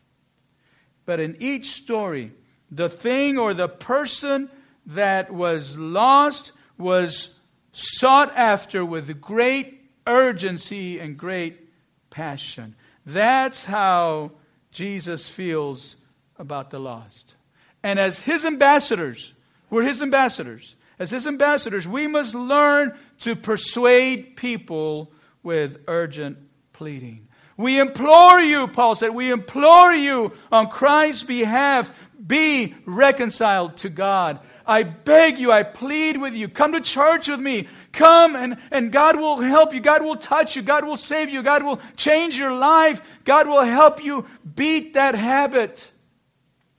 But 1.05 1.21
in 1.21 1.37
each 1.41 1.73
story, 1.73 2.33
the 2.71 2.89
thing 2.89 3.37
or 3.37 3.53
the 3.53 3.69
person 3.69 4.49
that 4.87 5.31
was 5.31 5.77
lost 5.77 6.53
was 6.79 7.35
sought 7.73 8.35
after 8.35 8.83
with 8.83 9.21
great 9.21 9.83
urgency 10.07 11.01
and 11.01 11.19
great 11.19 11.69
passion. 12.09 12.77
That's 13.05 13.63
how 13.63 14.33
Jesus 14.75 15.29
feels 15.29 15.95
about 16.37 16.71
the 16.71 16.81
lost. 16.81 17.35
And 17.83 17.99
as 17.99 18.19
his 18.19 18.45
ambassadors, 18.45 19.33
we're 19.71 19.85
his 19.85 20.03
ambassadors. 20.03 20.75
As 20.99 21.11
his 21.11 21.27
ambassadors, 21.27 21.87
we 21.87 22.09
must 22.09 22.35
learn 22.35 22.97
to 23.21 23.37
persuade 23.37 24.37
people 24.37 25.13
with 25.45 25.79
urgent 25.87 26.39
pleading. 26.73 27.29
We 27.57 27.79
implore 27.79 28.41
you, 28.41 28.67
Paul 28.67 28.97
said, 28.97 29.11
we 29.11 29.31
implore 29.31 29.93
you 29.93 30.33
on 30.51 30.69
Christ's 30.69 31.23
behalf, 31.23 31.93
be 32.27 32.75
reconciled 32.85 33.77
to 33.79 33.89
God. 33.89 34.41
I 34.67 34.83
beg 34.83 35.39
you, 35.39 35.53
I 35.53 35.63
plead 35.63 36.21
with 36.21 36.35
you, 36.35 36.49
come 36.49 36.73
to 36.73 36.81
church 36.81 37.29
with 37.29 37.41
me. 37.41 37.69
Come 37.93 38.35
and, 38.35 38.57
and 38.71 38.91
God 38.91 39.17
will 39.17 39.37
help 39.37 39.75
you. 39.75 39.81
God 39.81 40.03
will 40.03 40.17
touch 40.17 40.57
you. 40.57 40.63
God 40.63 40.85
will 40.85 40.97
save 40.97 41.29
you. 41.31 41.43
God 41.43 41.63
will 41.63 41.81
change 41.97 42.39
your 42.39 42.55
life. 42.57 43.01
God 43.25 43.47
will 43.47 43.63
help 43.63 44.03
you 44.03 44.27
beat 44.55 44.95
that 44.95 45.15
habit. 45.15 45.91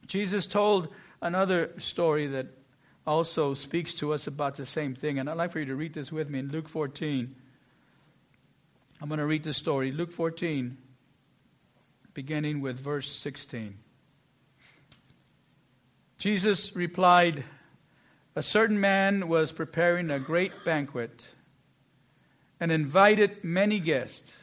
Jesus 0.07 0.47
told 0.47 0.89
another 1.21 1.71
story 1.77 2.27
that 2.27 2.47
also 3.05 3.53
speaks 3.53 3.95
to 3.95 4.13
us 4.13 4.27
about 4.27 4.55
the 4.55 4.65
same 4.65 4.95
thing. 4.95 5.19
And 5.19 5.29
I'd 5.29 5.37
like 5.37 5.51
for 5.51 5.59
you 5.59 5.65
to 5.65 5.75
read 5.75 5.93
this 5.93 6.11
with 6.11 6.29
me 6.29 6.39
in 6.39 6.49
Luke 6.49 6.67
14. 6.67 7.35
I'm 9.01 9.07
going 9.07 9.19
to 9.19 9.25
read 9.25 9.43
this 9.43 9.57
story. 9.57 9.91
Luke 9.91 10.11
14, 10.11 10.77
beginning 12.13 12.61
with 12.61 12.79
verse 12.79 13.11
16. 13.11 13.75
Jesus 16.17 16.75
replied, 16.75 17.43
a 18.35 18.43
certain 18.43 18.79
man 18.79 19.27
was 19.27 19.51
preparing 19.51 20.11
a 20.11 20.19
great 20.19 20.51
banquet 20.65 21.29
and 22.59 22.71
invited 22.71 23.43
many 23.43 23.79
guests. 23.79 24.33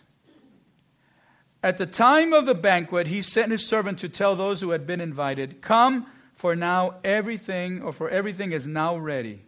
At 1.62 1.78
the 1.78 1.86
time 1.86 2.32
of 2.32 2.46
the 2.46 2.54
banquet, 2.54 3.06
he 3.06 3.20
sent 3.20 3.52
his 3.52 3.64
servant 3.64 3.98
to 4.00 4.08
tell 4.08 4.34
those 4.34 4.60
who 4.60 4.70
had 4.70 4.86
been 4.86 5.00
invited, 5.00 5.60
Come, 5.62 6.06
for 6.34 6.56
now 6.56 6.96
everything, 7.04 7.82
or 7.82 7.92
for 7.92 8.08
everything 8.08 8.52
is 8.52 8.66
now 8.66 8.96
ready. 8.96 9.42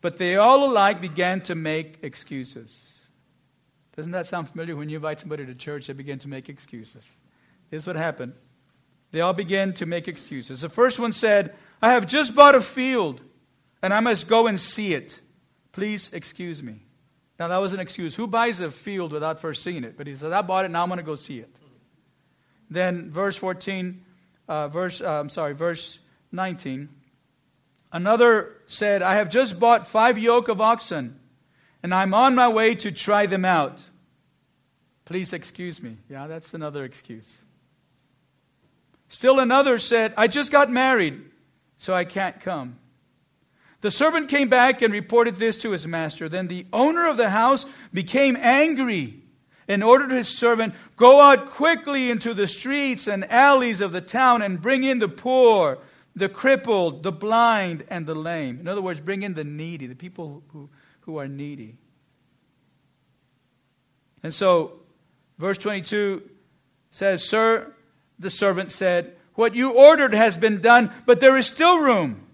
But 0.00 0.18
they 0.18 0.36
all 0.36 0.70
alike 0.70 1.00
began 1.00 1.40
to 1.42 1.54
make 1.54 1.98
excuses. 2.02 3.06
Doesn't 3.96 4.12
that 4.12 4.26
sound 4.26 4.48
familiar? 4.48 4.76
When 4.76 4.88
you 4.88 4.96
invite 4.96 5.20
somebody 5.20 5.46
to 5.46 5.54
church, 5.54 5.86
they 5.86 5.92
begin 5.92 6.18
to 6.20 6.28
make 6.28 6.48
excuses. 6.48 7.06
This 7.70 7.84
is 7.84 7.86
what 7.86 7.96
happened. 7.96 8.34
They 9.12 9.20
all 9.20 9.32
began 9.32 9.72
to 9.74 9.86
make 9.86 10.08
excuses. 10.08 10.60
The 10.60 10.68
first 10.68 10.98
one 10.98 11.12
said, 11.12 11.54
I 11.82 11.92
have 11.92 12.06
just 12.06 12.34
bought 12.34 12.54
a 12.54 12.60
field 12.60 13.20
and 13.82 13.92
I 13.94 14.00
must 14.00 14.28
go 14.28 14.46
and 14.46 14.58
see 14.58 14.94
it. 14.94 15.18
Please 15.72 16.10
excuse 16.12 16.62
me. 16.62 16.82
Now, 17.38 17.48
that 17.48 17.56
was 17.56 17.72
an 17.72 17.80
excuse. 17.80 18.14
Who 18.14 18.26
buys 18.26 18.60
a 18.60 18.70
field 18.70 19.12
without 19.12 19.40
first 19.40 19.62
seeing 19.62 19.84
it? 19.84 19.96
But 19.96 20.06
he 20.06 20.14
said, 20.14 20.32
I 20.32 20.42
bought 20.42 20.66
it, 20.66 20.70
now 20.70 20.82
I'm 20.82 20.88
going 20.88 20.98
to 20.98 21.02
go 21.02 21.14
see 21.14 21.38
it. 21.38 21.48
Then, 22.68 23.10
verse 23.10 23.34
14, 23.36 24.04
uh, 24.46 24.68
verse, 24.68 25.00
uh, 25.00 25.20
I'm 25.20 25.30
sorry, 25.30 25.54
verse 25.54 25.98
19. 26.32 26.90
Another 27.92 28.56
said, 28.66 29.00
I 29.00 29.14
have 29.14 29.30
just 29.30 29.58
bought 29.58 29.86
five 29.86 30.18
yoke 30.18 30.48
of 30.48 30.60
oxen, 30.60 31.18
and 31.82 31.94
I'm 31.94 32.12
on 32.12 32.34
my 32.34 32.48
way 32.48 32.74
to 32.76 32.92
try 32.92 33.24
them 33.24 33.44
out. 33.44 33.82
Please 35.06 35.32
excuse 35.32 35.82
me. 35.82 35.96
Yeah, 36.08 36.26
that's 36.26 36.52
another 36.52 36.84
excuse. 36.84 37.42
Still 39.08 39.40
another 39.40 39.78
said, 39.78 40.14
I 40.16 40.28
just 40.28 40.52
got 40.52 40.70
married, 40.70 41.22
so 41.78 41.94
I 41.94 42.04
can't 42.04 42.38
come. 42.40 42.79
The 43.80 43.90
servant 43.90 44.28
came 44.28 44.48
back 44.48 44.82
and 44.82 44.92
reported 44.92 45.36
this 45.36 45.56
to 45.58 45.70
his 45.70 45.86
master. 45.86 46.28
Then 46.28 46.48
the 46.48 46.66
owner 46.72 47.08
of 47.08 47.16
the 47.16 47.30
house 47.30 47.64
became 47.92 48.36
angry 48.36 49.22
and 49.68 49.84
ordered 49.84 50.10
his 50.10 50.28
servant, 50.28 50.74
Go 50.96 51.20
out 51.20 51.48
quickly 51.50 52.10
into 52.10 52.34
the 52.34 52.46
streets 52.46 53.06
and 53.06 53.30
alleys 53.30 53.80
of 53.80 53.92
the 53.92 54.00
town 54.00 54.42
and 54.42 54.60
bring 54.60 54.84
in 54.84 54.98
the 54.98 55.08
poor, 55.08 55.78
the 56.14 56.28
crippled, 56.28 57.02
the 57.02 57.12
blind, 57.12 57.84
and 57.88 58.04
the 58.04 58.14
lame. 58.14 58.58
In 58.60 58.68
other 58.68 58.82
words, 58.82 59.00
bring 59.00 59.22
in 59.22 59.34
the 59.34 59.44
needy, 59.44 59.86
the 59.86 59.94
people 59.94 60.42
who, 60.48 60.68
who 61.02 61.18
are 61.18 61.28
needy. 61.28 61.76
And 64.22 64.34
so, 64.34 64.80
verse 65.38 65.56
22 65.56 66.28
says, 66.90 67.24
Sir, 67.24 67.72
the 68.18 68.28
servant 68.28 68.72
said, 68.72 69.16
What 69.34 69.54
you 69.54 69.70
ordered 69.70 70.12
has 70.12 70.36
been 70.36 70.60
done, 70.60 70.92
but 71.06 71.20
there 71.20 71.36
is 71.36 71.46
still 71.46 71.78
room. 71.78 72.26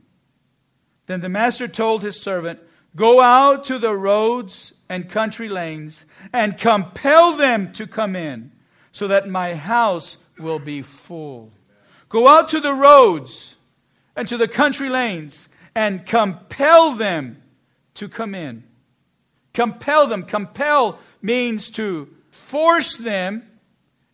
Then 1.06 1.20
the 1.20 1.28
master 1.28 1.68
told 1.68 2.02
his 2.02 2.20
servant, 2.20 2.60
Go 2.94 3.20
out 3.20 3.64
to 3.66 3.78
the 3.78 3.94
roads 3.94 4.72
and 4.88 5.10
country 5.10 5.48
lanes 5.48 6.04
and 6.32 6.58
compel 6.58 7.36
them 7.36 7.72
to 7.74 7.86
come 7.86 8.16
in, 8.16 8.52
so 8.90 9.08
that 9.08 9.28
my 9.28 9.54
house 9.54 10.16
will 10.38 10.58
be 10.58 10.82
full. 10.82 11.52
Go 12.08 12.28
out 12.28 12.48
to 12.50 12.60
the 12.60 12.72
roads 12.72 13.56
and 14.14 14.26
to 14.28 14.36
the 14.36 14.48
country 14.48 14.88
lanes 14.88 15.48
and 15.74 16.06
compel 16.06 16.92
them 16.92 17.42
to 17.94 18.08
come 18.08 18.34
in. 18.34 18.64
Compel 19.52 20.06
them. 20.06 20.22
Compel 20.22 20.98
means 21.20 21.70
to 21.70 22.08
force 22.30 22.96
them. 22.96 23.42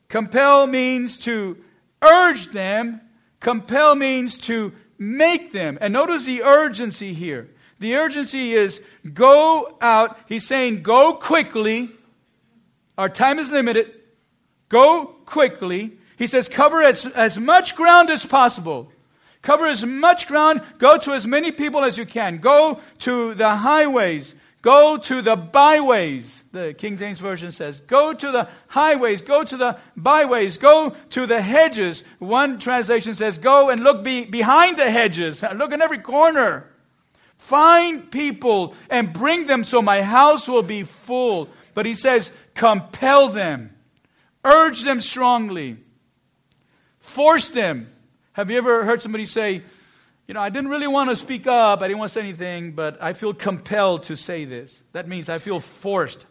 Compel 0.08 0.66
means 0.66 1.18
to 1.18 1.56
urge 2.00 2.48
them. 2.48 3.00
Compel 3.40 3.94
means 3.94 4.38
to 4.38 4.72
make 5.02 5.52
them. 5.52 5.78
And 5.80 5.92
notice 5.92 6.24
the 6.24 6.42
urgency 6.42 7.12
here. 7.14 7.50
The 7.78 7.96
urgency 7.96 8.54
is 8.54 8.80
go 9.12 9.76
out. 9.80 10.18
He's 10.28 10.46
saying 10.46 10.82
go 10.82 11.14
quickly. 11.14 11.90
Our 12.96 13.08
time 13.08 13.38
is 13.38 13.50
limited. 13.50 13.92
Go 14.68 15.06
quickly. 15.26 15.98
He 16.16 16.26
says 16.26 16.48
cover 16.48 16.82
as, 16.82 17.06
as 17.06 17.38
much 17.38 17.74
ground 17.74 18.10
as 18.10 18.24
possible. 18.24 18.92
Cover 19.42 19.66
as 19.66 19.84
much 19.84 20.28
ground. 20.28 20.62
Go 20.78 20.96
to 20.98 21.12
as 21.12 21.26
many 21.26 21.50
people 21.50 21.84
as 21.84 21.98
you 21.98 22.06
can. 22.06 22.38
Go 22.38 22.80
to 23.00 23.34
the 23.34 23.56
highways. 23.56 24.36
Go 24.62 24.96
to 24.98 25.20
the 25.20 25.34
byways 25.34 26.41
the 26.52 26.74
King 26.76 26.98
James 26.98 27.18
Version 27.18 27.50
says, 27.50 27.80
Go 27.80 28.12
to 28.12 28.30
the 28.30 28.48
highways, 28.68 29.22
go 29.22 29.42
to 29.42 29.56
the 29.56 29.78
byways, 29.96 30.58
go 30.58 30.94
to 31.10 31.26
the 31.26 31.40
hedges. 31.40 32.04
One 32.18 32.58
translation 32.58 33.14
says, 33.14 33.38
Go 33.38 33.70
and 33.70 33.82
look 33.82 34.04
be, 34.04 34.26
behind 34.26 34.76
the 34.76 34.90
hedges, 34.90 35.42
look 35.56 35.72
in 35.72 35.82
every 35.82 35.98
corner. 35.98 36.68
Find 37.38 38.08
people 38.10 38.74
and 38.88 39.12
bring 39.12 39.46
them 39.46 39.64
so 39.64 39.82
my 39.82 40.02
house 40.02 40.46
will 40.46 40.62
be 40.62 40.84
full. 40.84 41.48
But 41.74 41.86
he 41.86 41.94
says, 41.94 42.30
Compel 42.54 43.30
them, 43.30 43.74
urge 44.44 44.82
them 44.82 45.00
strongly, 45.00 45.78
force 46.98 47.48
them. 47.48 47.90
Have 48.34 48.50
you 48.50 48.58
ever 48.58 48.84
heard 48.84 49.02
somebody 49.02 49.26
say, 49.26 49.62
you 50.28 50.34
know, 50.34 50.40
I 50.40 50.50
didn't 50.50 50.70
really 50.70 50.86
want 50.86 51.10
to 51.10 51.16
speak 51.16 51.46
up. 51.46 51.82
I 51.82 51.88
didn't 51.88 51.98
want 51.98 52.10
to 52.10 52.14
say 52.14 52.20
anything, 52.20 52.72
but 52.72 53.02
I 53.02 53.12
feel 53.12 53.34
compelled 53.34 54.04
to 54.04 54.16
say 54.16 54.44
this. 54.44 54.82
That 54.92 55.08
means 55.08 55.28
I 55.28 55.38
feel 55.38 55.58
forced. 55.58 56.26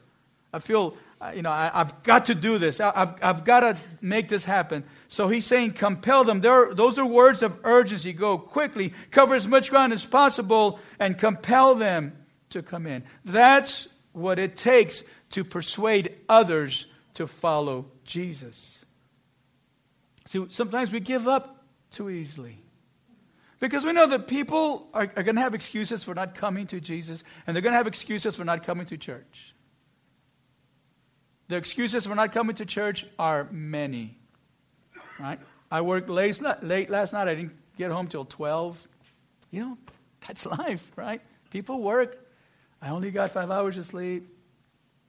I 0.53 0.59
feel, 0.59 0.95
uh, 1.19 1.31
you 1.33 1.41
know, 1.41 1.51
I, 1.51 1.69
have 1.73 2.03
got 2.03 2.25
to 2.25 2.35
do 2.35 2.57
this. 2.57 2.79
I, 2.79 2.91
have 2.93 3.17
I've 3.21 3.45
got 3.45 3.61
to 3.61 3.77
make 4.01 4.27
this 4.27 4.43
happen. 4.43 4.83
So 5.07 5.27
he's 5.27 5.45
saying, 5.45 5.73
compel 5.73 6.23
them. 6.23 6.41
There, 6.41 6.73
those 6.73 6.99
are 6.99 7.05
words 7.05 7.43
of 7.43 7.59
urgency. 7.63 8.13
Go 8.13 8.37
quickly, 8.37 8.93
cover 9.11 9.35
as 9.35 9.47
much 9.47 9.69
ground 9.69 9.93
as 9.93 10.05
possible, 10.05 10.79
and 10.99 11.17
compel 11.17 11.75
them 11.75 12.13
to 12.49 12.61
come 12.61 12.85
in. 12.85 13.03
That's 13.23 13.87
what 14.11 14.39
it 14.39 14.57
takes 14.57 15.03
to 15.31 15.43
persuade 15.43 16.17
others 16.27 16.87
to 17.13 17.27
follow 17.27 17.85
Jesus. 18.03 18.83
See, 20.25 20.45
sometimes 20.49 20.91
we 20.91 20.99
give 20.99 21.27
up 21.27 21.63
too 21.91 22.09
easily. 22.09 22.57
Because 23.59 23.85
we 23.85 23.93
know 23.93 24.07
that 24.07 24.27
people 24.27 24.87
are, 24.93 25.11
are 25.15 25.23
going 25.23 25.35
to 25.35 25.41
have 25.41 25.53
excuses 25.53 26.03
for 26.03 26.15
not 26.15 26.35
coming 26.35 26.65
to 26.67 26.81
Jesus, 26.81 27.23
and 27.45 27.55
they're 27.55 27.61
going 27.61 27.73
to 27.73 27.77
have 27.77 27.87
excuses 27.87 28.35
for 28.35 28.43
not 28.43 28.63
coming 28.63 28.87
to 28.87 28.97
church. 28.97 29.50
The 31.51 31.57
excuses 31.57 32.05
for 32.05 32.15
not 32.15 32.31
coming 32.31 32.55
to 32.55 32.65
church 32.65 33.05
are 33.19 33.45
many. 33.51 34.17
Right? 35.19 35.37
I 35.69 35.81
worked 35.81 36.09
late, 36.09 36.41
late 36.61 36.89
last 36.89 37.11
night. 37.11 37.27
I 37.27 37.35
didn't 37.35 37.57
get 37.77 37.91
home 37.91 38.07
till 38.07 38.23
12. 38.23 38.87
You 39.49 39.59
know, 39.59 39.77
that's 40.25 40.45
life, 40.59 40.89
right? 40.95 41.19
People 41.49 41.81
work. 41.81 42.25
I 42.81 42.91
only 42.91 43.11
got 43.11 43.31
five 43.31 43.51
hours 43.51 43.77
of 43.77 43.85
sleep. 43.85 44.33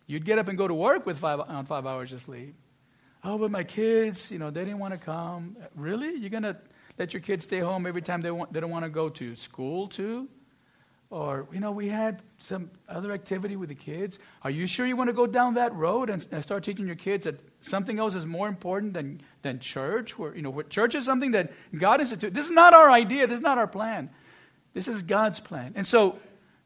You'd 0.08 0.24
get 0.24 0.40
up 0.40 0.48
and 0.48 0.58
go 0.58 0.66
to 0.66 0.74
work 0.74 1.06
with 1.06 1.16
five, 1.16 1.38
on 1.38 1.64
five 1.64 1.86
hours 1.86 2.12
of 2.12 2.20
sleep. 2.20 2.56
Oh, 3.22 3.38
but 3.38 3.52
my 3.52 3.62
kids, 3.62 4.32
you 4.32 4.40
know, 4.40 4.50
they 4.50 4.64
didn't 4.64 4.80
want 4.80 4.94
to 4.94 4.98
come. 4.98 5.56
Really? 5.76 6.16
You're 6.16 6.30
going 6.30 6.42
to 6.42 6.56
let 6.98 7.14
your 7.14 7.20
kids 7.20 7.44
stay 7.44 7.60
home 7.60 7.86
every 7.86 8.02
time 8.02 8.20
they, 8.20 8.32
want, 8.32 8.52
they 8.52 8.58
don't 8.58 8.68
want 8.68 8.84
to 8.84 8.90
go 8.90 9.08
to 9.10 9.36
school, 9.36 9.86
too? 9.86 10.26
Or, 11.12 11.46
you 11.52 11.60
know, 11.60 11.72
we 11.72 11.88
had 11.88 12.24
some 12.38 12.70
other 12.88 13.12
activity 13.12 13.54
with 13.54 13.68
the 13.68 13.74
kids. 13.74 14.18
Are 14.40 14.50
you 14.50 14.66
sure 14.66 14.86
you 14.86 14.96
want 14.96 15.10
to 15.10 15.14
go 15.14 15.26
down 15.26 15.54
that 15.54 15.74
road 15.74 16.08
and, 16.08 16.26
and 16.32 16.42
start 16.42 16.64
teaching 16.64 16.86
your 16.86 16.96
kids 16.96 17.26
that 17.26 17.38
something 17.60 17.98
else 17.98 18.14
is 18.14 18.24
more 18.24 18.48
important 18.48 18.94
than, 18.94 19.20
than 19.42 19.58
church? 19.58 20.18
Where, 20.18 20.34
you 20.34 20.40
know, 20.40 20.62
church 20.62 20.94
is 20.94 21.04
something 21.04 21.32
that 21.32 21.52
God 21.76 22.00
instituted. 22.00 22.32
This 22.32 22.46
is 22.46 22.50
not 22.50 22.72
our 22.72 22.90
idea. 22.90 23.26
This 23.26 23.36
is 23.36 23.42
not 23.42 23.58
our 23.58 23.66
plan. 23.66 24.08
This 24.72 24.88
is 24.88 25.02
God's 25.02 25.38
plan. 25.38 25.74
And 25.76 25.86
so 25.86 26.18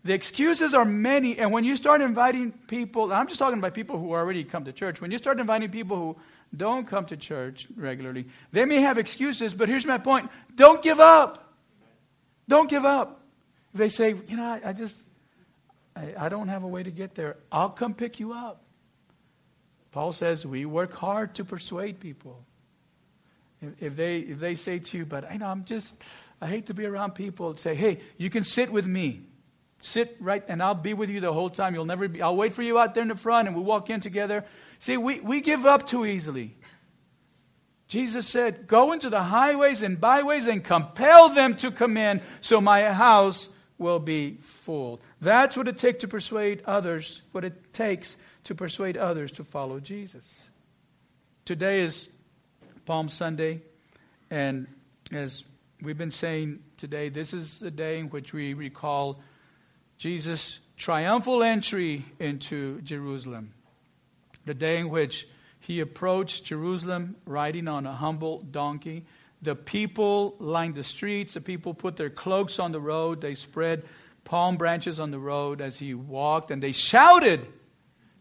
the 0.05 0.13
excuses 0.13 0.75
are 0.75 0.85
many. 0.85 1.37
And 1.41 1.51
when 1.51 1.65
you 1.65 1.75
start 1.75 2.01
inviting 2.01 2.53
people, 2.53 3.13
I'm 3.13 3.27
just 3.27 3.41
talking 3.41 3.59
about 3.59 3.75
people 3.75 3.99
who 3.99 4.13
already 4.13 4.45
come 4.45 4.65
to 4.67 4.73
church. 4.73 5.01
When 5.01 5.11
you 5.11 5.19
start 5.19 5.41
inviting 5.41 5.73
people 5.73 5.97
who 5.97 6.17
don't 6.57 6.87
come 6.87 7.05
to 7.07 7.17
church 7.17 7.67
regularly, 7.75 8.27
they 8.53 8.65
may 8.65 8.81
have 8.81 8.97
excuses, 8.97 9.55
but 9.55 9.69
here's 9.69 9.87
my 9.87 9.99
point 9.99 10.31
don't 10.55 10.85
give 10.85 11.01
up. 11.01 11.53
Don't 12.47 12.71
give 12.71 12.85
up. 12.85 13.26
They 13.77 13.89
say, 13.89 14.15
you 14.29 14.37
know, 14.37 14.45
I, 14.45 14.61
I 14.67 14.73
just, 14.73 14.97
I, 15.95 16.15
I 16.19 16.29
don't 16.29 16.49
have 16.49 16.63
a 16.63 16.69
way 16.69 16.83
to 16.83 16.91
get 16.91 17.15
there, 17.15 17.37
I'll 17.51 17.71
come 17.71 17.95
pick 17.95 18.21
you 18.21 18.33
up. 18.33 18.63
Paul 19.93 20.13
says 20.13 20.45
we 20.45 20.67
work 20.67 20.93
hard 20.93 21.37
to 21.37 21.45
persuade 21.45 22.01
people. 22.01 22.45
If, 23.63 23.83
if, 23.83 23.97
they, 23.97 24.19
if 24.19 24.39
they 24.39 24.55
say 24.55 24.79
to 24.79 24.99
you, 24.99 25.07
but 25.07 25.25
I 25.31 25.39
know 25.39 25.47
I'm 25.47 25.65
just, 25.65 25.95
I 26.41 26.49
hate 26.49 26.67
to 26.67 26.75
be 26.75 26.85
around 26.85 27.13
people, 27.13 27.57
say, 27.57 27.75
hey, 27.75 28.01
you 28.19 28.29
can 28.29 28.45
sit 28.45 28.71
with 28.71 28.87
me. 28.87 29.23
Sit 29.81 30.17
right, 30.21 30.43
and 30.49 30.63
I'll 30.63 30.75
be 30.75 30.95
with 30.95 31.11
you 31.11 31.21
the 31.21 31.33
whole 31.33 31.51
time. 31.51 31.75
You'll 31.75 31.85
never 31.87 32.09
be, 32.09 32.21
I'll 32.23 32.37
wait 32.37 32.55
for 32.55 32.63
you 32.63 32.79
out 32.79 32.95
there 32.95 33.03
in 33.03 33.09
the 33.09 33.15
front, 33.15 33.47
and 33.47 33.57
we'll 33.57 33.65
walk 33.65 33.89
in 33.91 34.01
together. 34.01 34.45
See, 34.79 34.97
we, 34.97 35.21
we 35.21 35.41
give 35.41 35.65
up 35.65 35.87
too 35.87 36.05
easily. 36.05 36.57
Jesus 37.89 38.27
said, 38.27 38.67
Go 38.67 38.93
into 38.93 39.11
the 39.11 39.23
highways 39.23 39.83
and 39.83 40.01
byways 40.01 40.47
and 40.47 40.65
compel 40.65 41.29
them 41.29 41.57
to 41.57 41.71
come 41.71 41.97
in 41.97 42.21
so 42.41 42.61
my 42.61 42.85
house 42.93 43.49
will 43.79 43.99
be 43.99 44.39
full. 44.41 45.01
That's 45.21 45.57
what 45.57 45.69
it 45.69 45.79
takes 45.79 46.01
to 46.01 46.09
persuade 46.09 46.63
others, 46.67 47.23
what 47.33 47.45
it 47.45 47.73
takes 47.73 48.17
to 48.45 48.55
persuade 48.55 48.97
others 48.97 49.33
to 49.33 49.45
follow 49.45 49.81
Jesus. 49.81 50.43
Today 51.45 51.81
is 51.81 52.09
Palm 52.87 53.09
Sunday, 53.09 53.61
and 54.31 54.67
as 55.13 55.45
we've 55.83 55.99
been 55.99 56.11
saying 56.11 56.61
today, 56.77 57.09
this 57.09 57.33
is 57.33 57.61
the 57.61 57.71
day 57.71 57.99
in 57.99 58.09
which 58.09 58.33
we 58.33 58.55
recall 58.55 59.21
Jesus' 59.99 60.61
triumphal 60.77 61.43
entry 61.43 62.05
into 62.19 62.81
Jerusalem. 62.83 63.53
The 64.45 64.55
day 64.55 64.79
in 64.79 64.91
which 64.91 65.27
he 65.61 65.81
approached 65.81 66.45
Jerusalem 66.45 67.17
riding 67.27 67.67
on 67.67 67.87
a 67.87 67.93
humble 67.93 68.41
donkey. 68.43 69.05
The 69.47 69.55
people 69.55 70.35
lined 70.41 70.75
the 70.75 70.83
streets. 70.83 71.35
The 71.35 71.41
people 71.41 71.73
put 71.73 71.95
their 71.97 72.11
cloaks 72.11 72.59
on 72.59 72.73
the 72.73 72.81
road. 72.81 73.21
They 73.21 73.37
spread 73.37 73.85
palm 74.25 74.57
branches 74.57 74.99
on 74.99 75.13
the 75.13 75.21
road 75.21 75.61
as 75.61 75.79
he 75.79 75.95
walked, 75.95 76.51
and 76.51 76.61
they 76.61 76.73
shouted. 76.73 77.47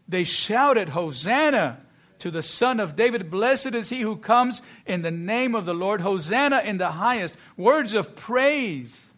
They 0.06 0.22
shouted, 0.22 0.88
Hosanna 0.88 1.84
to 2.20 2.30
the 2.30 2.42
Son 2.42 2.78
of 2.78 2.94
David. 2.94 3.28
Blessed 3.28 3.74
is 3.74 3.88
he 3.88 4.02
who 4.02 4.14
comes 4.14 4.62
in 4.86 5.02
the 5.02 5.10
name 5.10 5.56
of 5.56 5.64
the 5.64 5.74
Lord. 5.74 6.00
Hosanna 6.00 6.60
in 6.60 6.78
the 6.78 6.92
highest. 6.92 7.36
Words 7.56 7.94
of 7.94 8.14
praise. 8.14 9.10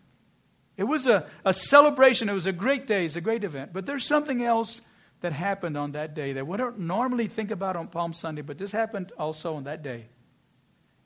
It 0.78 0.84
was 0.84 1.06
a, 1.06 1.26
a 1.44 1.52
celebration. 1.52 2.30
It 2.30 2.32
was 2.32 2.46
a 2.46 2.52
great 2.52 2.86
day. 2.86 3.04
It's 3.04 3.16
a 3.16 3.20
great 3.20 3.44
event. 3.44 3.74
But 3.74 3.84
there's 3.84 4.06
something 4.06 4.42
else 4.42 4.80
that 5.20 5.34
happened 5.34 5.76
on 5.76 5.92
that 5.92 6.14
day 6.14 6.32
that 6.32 6.46
we 6.46 6.56
don't 6.56 6.78
normally 6.78 7.28
think 7.28 7.50
about 7.50 7.76
on 7.76 7.88
Palm 7.88 8.14
Sunday, 8.14 8.40
but 8.40 8.56
this 8.56 8.72
happened 8.72 9.12
also 9.18 9.56
on 9.56 9.64
that 9.64 9.82
day. 9.82 10.06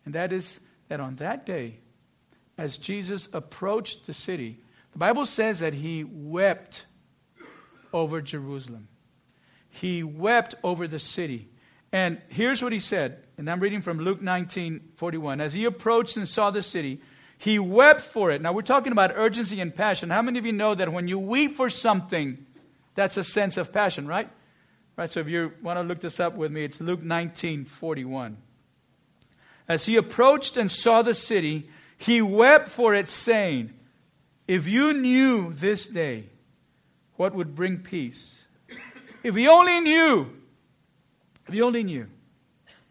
And 0.05 0.15
that 0.15 0.33
is 0.33 0.61
that 0.92 1.00
on 1.00 1.14
that 1.16 1.46
day, 1.46 1.78
as 2.59 2.76
Jesus 2.76 3.26
approached 3.33 4.05
the 4.05 4.12
city, 4.12 4.59
the 4.92 4.98
Bible 4.98 5.24
says 5.24 5.61
that 5.61 5.72
he 5.72 6.05
wept 6.05 6.85
over 7.94 8.20
Jerusalem. 8.20 8.88
He 9.70 10.02
wept 10.02 10.55
over 10.62 10.87
the 10.87 10.98
city. 10.98 11.48
And 11.92 12.20
here's 12.28 12.62
what 12.62 12.74
he 12.74 12.78
said, 12.78 13.24
and 13.38 13.50
I'm 13.50 13.61
reading 13.61 13.81
from 13.81 14.00
Luke 14.00 14.20
19 14.20 14.90
41. 14.96 15.40
As 15.40 15.55
he 15.55 15.64
approached 15.64 16.18
and 16.18 16.28
saw 16.28 16.50
the 16.50 16.61
city, 16.61 17.00
he 17.38 17.59
wept 17.59 18.02
for 18.02 18.31
it. 18.31 18.42
Now, 18.42 18.52
we're 18.52 18.61
talking 18.61 18.92
about 18.92 19.12
urgency 19.14 19.62
and 19.62 19.74
passion. 19.74 20.11
How 20.11 20.20
many 20.20 20.38
of 20.38 20.44
you 20.44 20.52
know 20.52 20.74
that 20.74 20.92
when 20.92 21.09
you 21.09 21.18
weep 21.18 21.57
for 21.57 21.70
something, 21.70 22.44
that's 22.94 23.16
a 23.16 23.24
sense 23.24 23.57
of 23.57 23.72
passion, 23.72 24.07
right? 24.07 24.28
Right, 24.98 25.11
so 25.11 25.20
if 25.20 25.28
you 25.31 25.52
want 25.62 25.78
to 25.78 25.85
look 25.85 26.00
this 26.00 26.20
up 26.20 26.35
with 26.35 26.52
me, 26.52 26.64
it's 26.64 26.83
Luke 26.83 27.02
19 27.02 27.64
41. 27.64 28.37
As 29.68 29.85
he 29.85 29.96
approached 29.96 30.57
and 30.57 30.70
saw 30.70 31.03
the 31.03 31.14
city, 31.14 31.68
he 31.96 32.20
wept 32.20 32.68
for 32.68 32.94
it, 32.94 33.09
saying, 33.09 33.72
If 34.48 34.66
you 34.66 34.92
knew 34.92 35.53
this 35.53 35.87
day 35.87 36.31
what 37.16 37.35
would 37.35 37.55
bring 37.55 37.79
peace, 37.79 38.44
if 39.22 39.37
you 39.37 39.51
only 39.51 39.81
knew, 39.81 40.33
if 41.48 41.55
you 41.55 41.64
only 41.64 41.85
knew. 41.85 42.09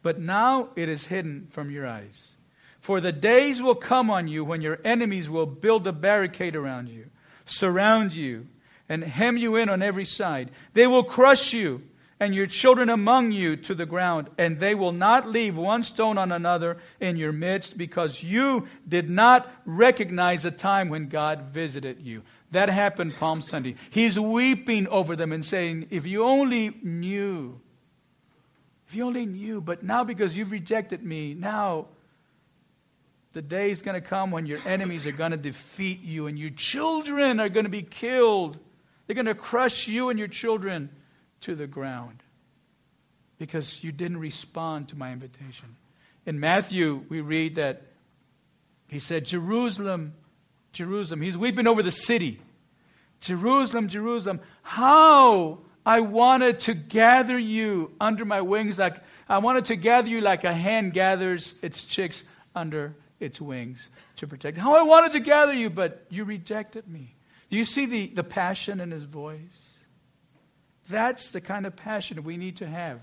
But 0.02 0.20
now 0.20 0.70
it 0.76 0.90
is 0.90 1.06
hidden 1.06 1.48
from 1.48 1.70
your 1.70 1.86
eyes. 1.86 2.32
For 2.80 3.00
the 3.00 3.12
days 3.12 3.62
will 3.62 3.76
come 3.76 4.10
on 4.10 4.28
you 4.28 4.44
when 4.44 4.62
your 4.62 4.80
enemies 4.84 5.30
will 5.30 5.46
build 5.46 5.86
a 5.86 5.92
barricade 5.94 6.56
around 6.56 6.90
you, 6.90 7.12
surround 7.46 8.16
you, 8.16 8.48
and 8.90 9.04
hem 9.04 9.38
you 9.38 9.56
in 9.56 9.70
on 9.70 9.84
every 9.84 10.06
side. 10.06 10.50
They 10.74 10.88
will 10.88 11.04
crush 11.04 11.54
you 11.54 11.84
and 12.22 12.36
your 12.36 12.46
children 12.46 12.92
among 12.92 13.32
you 13.32 13.56
to 13.56 13.74
the 13.74 13.88
ground, 13.88 14.30
and 14.38 14.60
they 14.60 14.76
will 14.76 14.92
not 14.92 15.28
leave 15.28 15.58
one 15.58 15.82
stone 15.82 16.20
on 16.20 16.32
another 16.32 16.78
in 17.00 17.18
your 17.18 17.32
midst 17.32 17.80
because 17.80 18.22
you 18.22 18.68
did 18.88 19.10
not 19.10 19.52
recognize 19.66 20.44
the 20.44 20.52
time 20.52 20.88
when 20.88 21.10
God 21.10 21.42
visited 21.50 22.00
you. 22.00 22.22
That 22.52 22.70
happened 22.70 23.16
Palm 23.16 23.42
Sunday. 23.42 23.76
He's 23.90 24.20
weeping 24.20 24.88
over 24.90 25.16
them 25.16 25.32
and 25.32 25.44
saying, 25.44 25.88
If 25.90 26.06
you 26.06 26.24
only 26.24 26.78
knew, 26.84 27.60
if 28.88 28.94
you 28.94 29.04
only 29.04 29.26
knew, 29.26 29.60
but 29.60 29.82
now 29.82 30.04
because 30.04 30.38
you've 30.38 30.52
rejected 30.52 31.04
me, 31.04 31.34
now 31.34 31.88
the 33.34 33.42
day 33.42 33.72
is 33.72 33.82
going 33.82 34.00
to 34.00 34.08
come 34.08 34.30
when 34.30 34.46
your 34.46 34.60
enemies 34.68 35.08
are 35.08 35.12
going 35.12 35.32
to 35.32 35.38
defeat 35.38 36.04
you 36.04 36.28
and 36.28 36.38
your 36.38 36.52
children 36.52 37.40
are 37.40 37.50
going 37.50 37.66
to 37.66 37.72
be 37.72 37.82
killed. 37.82 38.60
They're 39.08 39.16
going 39.16 39.26
to 39.26 39.34
crush 39.34 39.88
you 39.88 40.10
and 40.10 40.20
your 40.20 40.28
children 40.28 40.92
to 41.42 41.56
the 41.56 41.68
ground 41.68 42.24
because 43.38 43.84
you 43.84 43.92
didn't 43.92 44.18
respond 44.18 44.90
to 44.90 44.98
my 44.98 45.12
invitation. 45.12 45.76
In 46.26 46.40
Matthew, 46.40 47.04
we 47.10 47.22
read 47.22 47.56
that 47.56 47.82
he 48.88 49.00
said, 49.00 49.26
Jerusalem, 49.26 50.14
Jerusalem. 50.74 51.22
He's 51.22 51.38
weeping 51.38 51.66
over 51.66 51.82
the 51.82 51.92
city. 51.92 52.40
Jerusalem, 53.22 53.88
Jerusalem, 53.88 54.42
how 54.62 55.60
I 55.86 56.02
wanted 56.02 56.60
to 56.62 56.74
gather 56.74 57.38
you 57.38 57.92
under 58.00 58.26
my 58.26 58.42
wings 58.42 58.78
like 58.78 58.98
I 59.28 59.38
wanted 59.38 59.66
to 59.66 59.76
gather 59.76 60.10
you 60.10 60.22
like 60.22 60.44
a 60.44 60.54
hen 60.54 60.90
gathers 60.90 61.54
its 61.62 61.84
chicks 61.86 62.24
under 62.54 62.96
its 63.20 63.40
wings 63.40 63.90
to 64.18 64.28
protect. 64.28 64.58
How 64.58 64.76
I 64.76 64.84
wanted 64.84 65.14
to 65.14 65.20
gather 65.20 65.54
you, 65.54 65.70
but 65.70 66.06
you 66.10 66.26
rejected 66.26 66.88
me. 66.88 67.16
Do 67.50 67.58
you 67.58 67.64
see 67.64 67.86
the, 67.86 68.08
the 68.08 68.24
passion 68.24 68.82
in 68.82 68.92
his 68.92 69.04
voice? 69.04 69.71
That's 70.92 71.32
the 71.32 71.42
kind 71.42 71.66
of 71.66 71.76
passion 71.76 72.24
we 72.24 72.38
need 72.38 72.58
to 72.58 72.68
have 72.68 73.00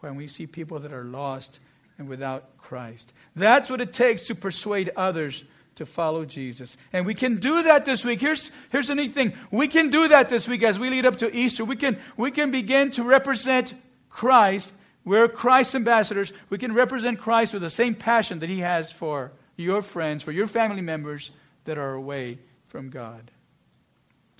when 0.00 0.16
we 0.16 0.26
see 0.26 0.46
people 0.46 0.80
that 0.80 0.92
are 0.92 1.04
lost 1.04 1.58
and 1.98 2.08
without 2.08 2.56
Christ. 2.58 3.12
That's 3.34 3.70
what 3.70 3.80
it 3.80 3.92
takes 3.92 4.26
to 4.26 4.34
persuade 4.34 4.90
others 4.96 5.44
to 5.76 5.86
follow 5.86 6.24
Jesus. 6.24 6.76
And 6.92 7.06
we 7.06 7.14
can 7.14 7.36
do 7.36 7.62
that 7.62 7.84
this 7.84 8.04
week. 8.04 8.20
Here's, 8.20 8.50
here's 8.70 8.88
the 8.88 8.94
neat 8.94 9.14
thing. 9.14 9.32
We 9.50 9.68
can 9.68 9.90
do 9.90 10.08
that 10.08 10.28
this 10.28 10.46
week 10.46 10.62
as 10.62 10.78
we 10.78 10.90
lead 10.90 11.06
up 11.06 11.16
to 11.16 11.34
Easter. 11.34 11.64
We 11.64 11.76
can, 11.76 11.98
we 12.16 12.30
can 12.30 12.50
begin 12.50 12.90
to 12.92 13.02
represent 13.02 13.74
Christ. 14.10 14.70
We're 15.04 15.28
Christ's 15.28 15.74
ambassadors. 15.74 16.32
We 16.50 16.58
can 16.58 16.74
represent 16.74 17.20
Christ 17.20 17.54
with 17.54 17.62
the 17.62 17.70
same 17.70 17.94
passion 17.94 18.40
that 18.40 18.48
He 18.48 18.60
has 18.60 18.92
for 18.92 19.32
your 19.56 19.82
friends, 19.82 20.22
for 20.22 20.32
your 20.32 20.46
family 20.46 20.82
members 20.82 21.30
that 21.64 21.78
are 21.78 21.94
away 21.94 22.38
from 22.66 22.90
God. 22.90 23.30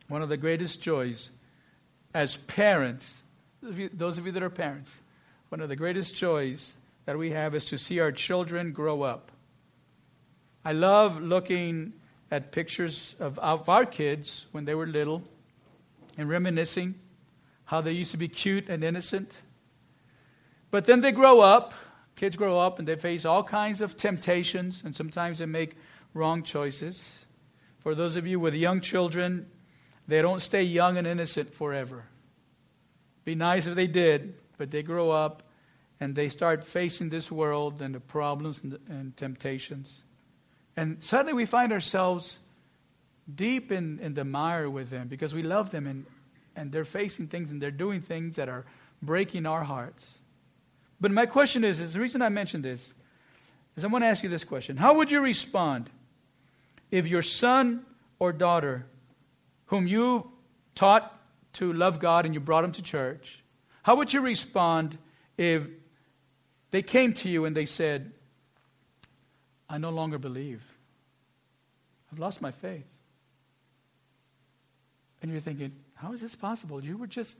One 0.09 0.22
of 0.22 0.28
the 0.28 0.37
greatest 0.37 0.83
joys 0.83 1.31
as 2.14 2.37
parents, 2.37 3.22
those 3.62 4.18
of 4.18 4.27
you 4.27 4.33
that 4.33 4.42
are 4.42 4.51
parents, 4.51 4.94
one 5.48 5.61
of 5.61 5.68
the 5.68 5.77
greatest 5.77 6.14
joys 6.14 6.75
that 7.05 7.18
we 7.18 7.31
have 7.31 7.55
is 7.55 7.66
to 7.66 7.79
see 7.79 8.01
our 8.01 8.12
children 8.12 8.72
grow 8.72 9.03
up. 9.03 9.33
I 10.64 10.72
love 10.72 11.20
looking 11.20 11.94
at 12.31 12.53
pictures 12.53 13.14
of, 13.18 13.38
of 13.38 13.68
our 13.68 13.85
kids 13.85 14.46
when 14.53 14.64
they 14.64 14.75
were 14.75 14.87
little 14.87 15.22
and 16.16 16.29
reminiscing 16.29 16.94
how 17.64 17.81
they 17.81 17.92
used 17.92 18.11
to 18.12 18.16
be 18.16 18.29
cute 18.29 18.68
and 18.68 18.85
innocent. 18.85 19.40
But 20.70 20.87
then 20.87 21.01
they 21.01 21.12
grow 21.12 21.40
up, 21.40 21.75
kids 22.16 22.37
grow 22.37 22.59
up, 22.59 22.79
and 22.79 22.87
they 22.87 22.96
face 22.96 23.25
all 23.25 23.42
kinds 23.42 23.81
of 23.81 23.96
temptations, 23.96 24.83
and 24.85 24.94
sometimes 24.94 25.38
they 25.38 25.46
make 25.46 25.77
wrong 26.14 26.42
choices. 26.42 27.27
For 27.81 27.94
those 27.94 28.16
of 28.16 28.27
you 28.27 28.38
with 28.38 28.55
young 28.55 28.81
children, 28.81 29.46
they 30.12 30.20
don't 30.20 30.40
stay 30.40 30.62
young 30.62 30.98
and 30.98 31.07
innocent 31.07 31.55
forever. 31.55 32.05
Be 33.25 33.35
nice 33.35 33.66
if 33.66 33.75
they 33.75 33.87
did, 33.87 34.35
but 34.59 34.70
they 34.70 34.83
grow 34.83 35.11
up 35.11 35.42
and 36.01 36.14
they 36.14 36.29
start 36.29 36.64
facing 36.64 37.09
this 37.09 37.31
world 37.31 37.81
and 37.81 37.94
the 37.94 38.01
problems 38.01 38.61
and, 38.62 38.79
and 38.88 39.16
temptations. 39.16 40.03
And 40.77 41.03
suddenly 41.03 41.33
we 41.33 41.46
find 41.46 41.72
ourselves 41.72 42.38
deep 43.33 43.72
in, 43.72 44.01
in 44.01 44.14
the 44.14 44.25
mire 44.25 44.68
with 44.68 44.90
them 44.90 45.09
because 45.09 45.33
we 45.33 45.42
love 45.42 45.70
them 45.70 45.87
and, 45.87 46.05
and 46.57 46.72
they're 46.72 46.85
facing 46.85 47.29
things 47.29 47.51
and 47.51 47.62
they're 47.62 47.70
doing 47.70 48.01
things 48.01 48.37
that 48.37 48.48
are 48.48 48.66
breaking 49.01 49.46
our 49.46 49.62
hearts. 49.62 50.07
But 51.01 51.11
my 51.11 51.27
question 51.27 51.64
is, 51.64 51.81
is 51.81 51.94
the 51.94 52.01
reason 52.01 52.20
I 52.20 52.29
mentioned 52.29 52.64
this 52.64 52.94
is 53.77 53.85
I 53.85 53.88
want 53.88 54.05
to 54.05 54.09
ask 54.09 54.22
you 54.22 54.29
this 54.29 54.44
question. 54.44 54.77
How 54.77 54.94
would 54.94 55.11
you 55.11 55.20
respond 55.20 55.88
if 56.90 57.07
your 57.07 57.22
son 57.22 57.87
or 58.18 58.33
daughter, 58.33 58.87
whom 59.72 59.87
you 59.87 60.30
taught 60.74 61.18
to 61.54 61.72
love 61.72 61.98
God 61.98 62.26
and 62.26 62.35
you 62.35 62.40
brought 62.40 62.61
them 62.61 62.72
to 62.72 62.82
church, 62.82 63.42
how 63.82 63.96
would 63.96 64.12
you 64.12 64.20
respond 64.20 64.98
if 65.38 65.66
they 66.72 66.82
came 66.82 67.14
to 67.14 67.30
you 67.30 67.46
and 67.46 67.56
they 67.56 67.64
said, 67.64 68.12
I 69.70 69.78
no 69.78 69.88
longer 69.88 70.18
believe. 70.18 70.62
I've 72.12 72.18
lost 72.18 72.42
my 72.42 72.50
faith. 72.50 72.85
And 75.22 75.30
you're 75.30 75.40
thinking, 75.40 75.72
how 75.94 76.12
is 76.12 76.20
this 76.20 76.35
possible? 76.35 76.85
You 76.85 76.98
were 76.98 77.06
just 77.06 77.38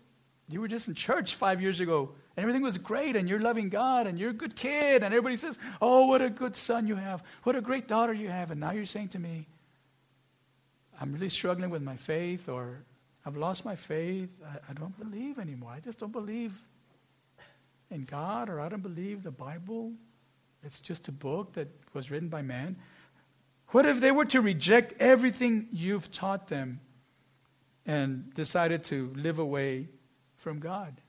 you 0.49 0.63
were 0.63 0.69
just 0.69 0.89
in 0.89 0.95
church 0.95 1.35
five 1.35 1.61
years 1.61 1.81
ago, 1.81 2.13
and 2.37 2.43
everything 2.43 2.63
was 2.63 2.79
great, 2.79 3.15
and 3.15 3.29
you're 3.29 3.41
loving 3.41 3.69
God, 3.69 4.07
and 4.07 4.19
you're 4.19 4.31
a 4.31 4.35
good 4.35 4.57
kid, 4.57 5.03
and 5.03 5.13
everybody 5.15 5.37
says, 5.37 5.59
Oh, 5.81 6.07
what 6.07 6.23
a 6.23 6.31
good 6.31 6.57
son 6.57 6.87
you 6.87 6.97
have. 6.97 7.23
What 7.43 7.57
a 7.57 7.61
great 7.61 7.89
daughter 7.89 8.13
you 8.15 8.29
have. 8.29 8.51
And 8.51 8.61
now 8.61 8.73
you're 8.73 8.87
saying 8.87 9.09
to 9.11 9.19
me, 9.19 9.49
I'm 11.03 11.13
really 11.13 11.29
struggling 11.29 11.69
with 11.71 11.83
my 11.83 11.97
faith, 11.97 12.49
or 12.49 12.85
I've 13.27 13.37
lost 13.37 13.65
my 13.65 13.75
faith. 13.75 14.31
I, 14.47 14.71
I 14.71 14.73
don't 14.73 14.97
believe 15.01 15.41
anymore. 15.41 15.73
I 15.73 15.81
just 15.81 15.99
don't 15.99 16.13
believe 16.13 16.53
in 17.91 18.05
God, 18.05 18.49
or 18.49 18.61
I 18.61 18.69
don't 18.69 18.85
believe 18.85 19.25
the 19.25 19.33
Bible. 19.33 19.91
It's 20.63 20.79
just 20.79 21.09
a 21.09 21.13
book 21.13 21.55
that 21.55 21.67
was 21.93 22.13
written 22.13 22.29
by 22.29 22.43
man. 22.43 22.77
What 23.71 23.85
if 23.85 23.99
they 23.99 24.13
were 24.13 24.27
to 24.27 24.41
reject 24.41 24.95
everything 25.01 25.67
you've 25.73 26.13
taught 26.13 26.47
them 26.47 26.79
and 27.85 28.33
decided 28.35 28.85
to 28.85 29.13
live 29.17 29.41
away 29.41 29.89
from 30.37 30.61
God? 30.61 31.01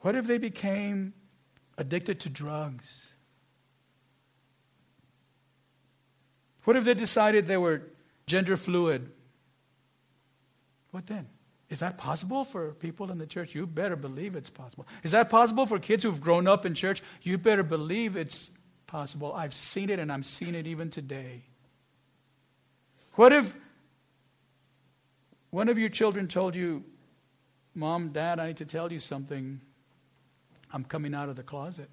What 0.00 0.16
if 0.16 0.26
they 0.26 0.38
became 0.38 1.12
addicted 1.76 2.20
to 2.20 2.30
drugs? 2.30 3.11
What 6.64 6.76
if 6.76 6.84
they 6.84 6.94
decided 6.94 7.46
they 7.46 7.56
were 7.56 7.82
gender 8.26 8.56
fluid? 8.56 9.10
What 10.90 11.06
then? 11.06 11.26
Is 11.68 11.80
that 11.80 11.96
possible 11.96 12.44
for 12.44 12.72
people 12.72 13.10
in 13.10 13.18
the 13.18 13.26
church? 13.26 13.54
You 13.54 13.66
better 13.66 13.96
believe 13.96 14.36
it's 14.36 14.50
possible. 14.50 14.86
Is 15.02 15.12
that 15.12 15.30
possible 15.30 15.64
for 15.64 15.78
kids 15.78 16.04
who've 16.04 16.20
grown 16.20 16.46
up 16.46 16.66
in 16.66 16.74
church? 16.74 17.02
You 17.22 17.38
better 17.38 17.62
believe 17.62 18.16
it's 18.16 18.50
possible. 18.86 19.32
I've 19.32 19.54
seen 19.54 19.88
it 19.88 19.98
and 19.98 20.12
I'm 20.12 20.22
seeing 20.22 20.54
it 20.54 20.66
even 20.66 20.90
today. 20.90 21.44
What 23.14 23.32
if 23.32 23.56
one 25.50 25.68
of 25.68 25.78
your 25.78 25.88
children 25.88 26.28
told 26.28 26.54
you, 26.54 26.84
Mom, 27.74 28.10
Dad, 28.10 28.38
I 28.38 28.48
need 28.48 28.58
to 28.58 28.66
tell 28.66 28.92
you 28.92 28.98
something. 28.98 29.60
I'm 30.72 30.84
coming 30.84 31.14
out 31.14 31.28
of 31.28 31.36
the 31.36 31.42
closet. 31.42 31.88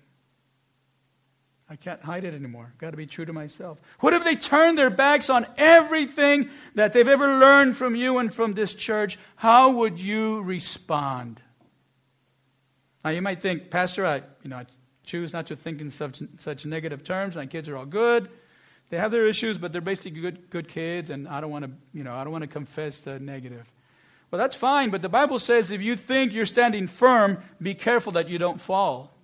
I 1.72 1.76
can't 1.76 2.02
hide 2.02 2.24
it 2.24 2.34
anymore. 2.34 2.74
Got 2.80 2.92
to 2.92 2.98
be 2.98 3.06
true 3.06 3.26
to 3.26 3.34
myself. 3.34 3.80
What 4.00 4.14
if 4.14 4.24
they 4.24 4.36
turn 4.36 4.74
their 4.74 4.90
backs 4.90 5.30
on 5.30 5.46
everything 5.56 6.50
that 6.74 6.94
they've 6.94 7.08
ever 7.08 7.38
learned 7.40 7.78
from 7.78 7.96
you 7.96 8.18
and 8.18 8.34
from 8.34 8.54
this 8.54 8.74
church? 8.74 9.20
How 9.36 9.72
would 9.74 10.00
you 10.00 10.42
respond? 10.42 11.40
Now 13.06 13.12
you 13.12 13.22
might 13.22 13.42
think, 13.42 13.70
Pastor, 13.70 14.04
I 14.06 14.24
you 14.42 14.50
know 14.50 14.58
I 14.58 14.66
choose 15.04 15.32
not 15.32 15.46
to 15.48 15.56
think 15.56 15.80
in 15.80 15.92
such 15.92 16.24
such 16.38 16.66
negative 16.66 17.04
terms. 17.04 17.36
My 17.36 17.46
kids 17.46 17.70
are 17.70 17.78
all 17.78 17.86
good. 17.86 18.30
They 18.90 18.98
have 18.98 19.12
their 19.12 19.28
issues, 19.28 19.60
but 19.60 19.72
they're 19.72 19.80
basically 19.80 20.20
good 20.20 20.50
good 20.50 20.68
kids, 20.68 21.12
and 21.12 21.28
I 21.28 21.40
don't 21.40 21.52
want 21.52 21.66
to 21.66 21.72
you 21.94 22.04
know 22.04 22.16
I 22.16 22.24
don't 22.24 22.34
want 22.34 22.44
to 22.44 22.48
confess 22.48 23.00
the 23.00 23.20
negative. 23.20 23.72
Well, 24.32 24.40
that's 24.40 24.56
fine, 24.56 24.90
but 24.90 25.04
the 25.04 25.10
Bible 25.10 25.38
says 25.38 25.70
if 25.70 25.84
you 25.84 25.96
think 25.96 26.34
you're 26.34 26.48
standing 26.48 26.88
firm, 26.88 27.44
be 27.62 27.76
careful 27.76 28.12
that 28.14 28.28
you 28.28 28.40
don't 28.40 28.60
fall. 28.60 29.19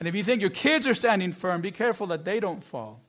And 0.00 0.08
if 0.08 0.14
you 0.14 0.24
think 0.24 0.40
your 0.40 0.50
kids 0.50 0.86
are 0.86 0.94
standing 0.94 1.30
firm, 1.30 1.60
be 1.60 1.70
careful 1.70 2.08
that 2.08 2.24
they 2.24 2.40
don't 2.40 2.64
fall. 2.64 3.02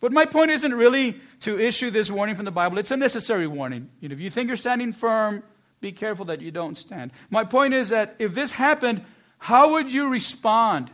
But 0.00 0.12
my 0.12 0.26
point 0.26 0.52
isn't 0.52 0.72
really 0.72 1.20
to 1.40 1.58
issue 1.58 1.90
this 1.90 2.08
warning 2.08 2.36
from 2.36 2.44
the 2.44 2.52
Bible. 2.52 2.78
It's 2.78 2.92
a 2.92 2.96
necessary 2.96 3.48
warning. 3.48 3.90
You 4.00 4.08
know, 4.08 4.12
if 4.12 4.20
you 4.20 4.30
think 4.30 4.46
you're 4.46 4.56
standing 4.56 4.92
firm, 4.92 5.42
be 5.80 5.90
careful 5.90 6.26
that 6.26 6.40
you 6.40 6.52
don't 6.52 6.78
stand. 6.78 7.10
My 7.30 7.42
point 7.42 7.74
is 7.74 7.88
that 7.88 8.14
if 8.20 8.32
this 8.32 8.52
happened, 8.52 9.04
how 9.38 9.72
would 9.72 9.90
you 9.90 10.08
respond? 10.10 10.90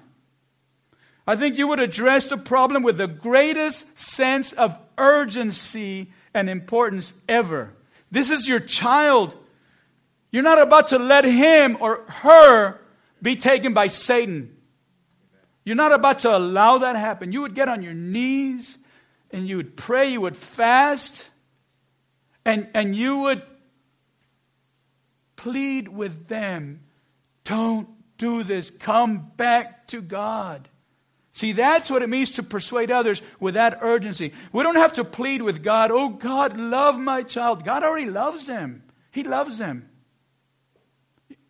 I 1.27 1.37
think 1.37 1.59
you 1.59 1.69
would 1.69 1.81
address 1.81 2.27
the 2.27 2.39
problem 2.39 2.83
with 2.83 2.97
the 2.97 3.07
greatest 3.07 3.99
sense 3.99 4.53
of 4.53 4.79
urgency 4.97 6.13
and 6.33 6.49
importance 6.49 7.13
ever. 7.29 7.73
This 8.11 8.31
is 8.31 8.49
your 8.49 8.61
child. 8.61 9.37
You're 10.31 10.43
not 10.43 10.61
about 10.61 10.89
to 10.89 10.99
let 10.99 11.25
him 11.25 11.77
or 11.81 12.05
her 12.09 12.81
be 13.21 13.37
taken 13.37 13.75
by 13.75 13.87
Satan. 13.87 14.55
You're 15.65 15.77
not 15.77 15.93
about 15.93 16.21
to 16.21 16.37
allow 16.37 16.79
that 16.79 16.97
happen. 16.97 17.33
You 17.33 17.43
would 17.43 17.55
get 17.55 17.69
on 17.69 17.83
your 17.83 17.95
knees 17.95 18.77
and 19.31 19.49
you 19.49 19.57
would 19.57 19.77
pray, 19.77 20.13
you 20.13 20.21
would 20.21 20.37
fast, 20.37 21.29
and, 22.45 22.69
and 22.75 22.95
you 22.95 23.19
would 23.19 23.43
plead 25.37 25.89
with 25.89 26.29
them 26.29 26.81
don't 27.45 27.89
do 28.17 28.43
this. 28.43 28.71
Come 28.71 29.31
back 29.37 29.87
to 29.89 30.01
God. 30.01 30.69
See, 31.33 31.53
that's 31.53 31.91
what 31.91 32.03
it 32.03 32.09
means 32.09 32.33
to 32.33 32.43
persuade 32.43 32.91
others 32.91 33.21
with 33.41 33.55
that 33.55 33.79
urgency. 33.83 34.33
We 34.53 34.63
don't 34.63 34.77
have 34.77 34.95
to 34.95 35.05
plead 35.05 35.43
with 35.43 35.63
God, 35.63 35.91
oh, 35.91 36.09
God, 36.09 36.57
love 36.57 36.99
my 36.99 37.23
child. 37.23 37.65
God 37.65 37.83
already 37.83 38.11
loves 38.11 38.47
them, 38.47 38.83
He 39.11 39.23
loves 39.23 39.59
them. 39.59 39.89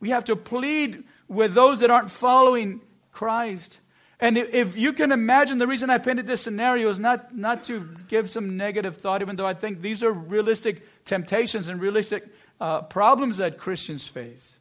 We 0.00 0.10
have 0.10 0.24
to 0.24 0.36
plead 0.36 1.04
with 1.28 1.54
those 1.54 1.80
that 1.80 1.90
aren't 1.90 2.10
following 2.10 2.80
Christ. 3.12 3.78
And 4.24 4.38
if 4.38 4.74
you 4.74 4.94
can 4.94 5.12
imagine, 5.12 5.58
the 5.58 5.66
reason 5.66 5.90
I 5.90 5.98
painted 5.98 6.26
this 6.26 6.40
scenario 6.40 6.88
is 6.88 6.98
not, 6.98 7.36
not 7.36 7.64
to 7.64 7.86
give 8.08 8.30
some 8.30 8.56
negative 8.56 8.96
thought, 8.96 9.20
even 9.20 9.36
though 9.36 9.46
I 9.46 9.52
think 9.52 9.82
these 9.82 10.02
are 10.02 10.10
realistic 10.10 11.04
temptations 11.04 11.68
and 11.68 11.78
realistic 11.78 12.24
uh, 12.58 12.80
problems 12.80 13.36
that 13.36 13.58
Christians 13.58 14.08
face. 14.08 14.54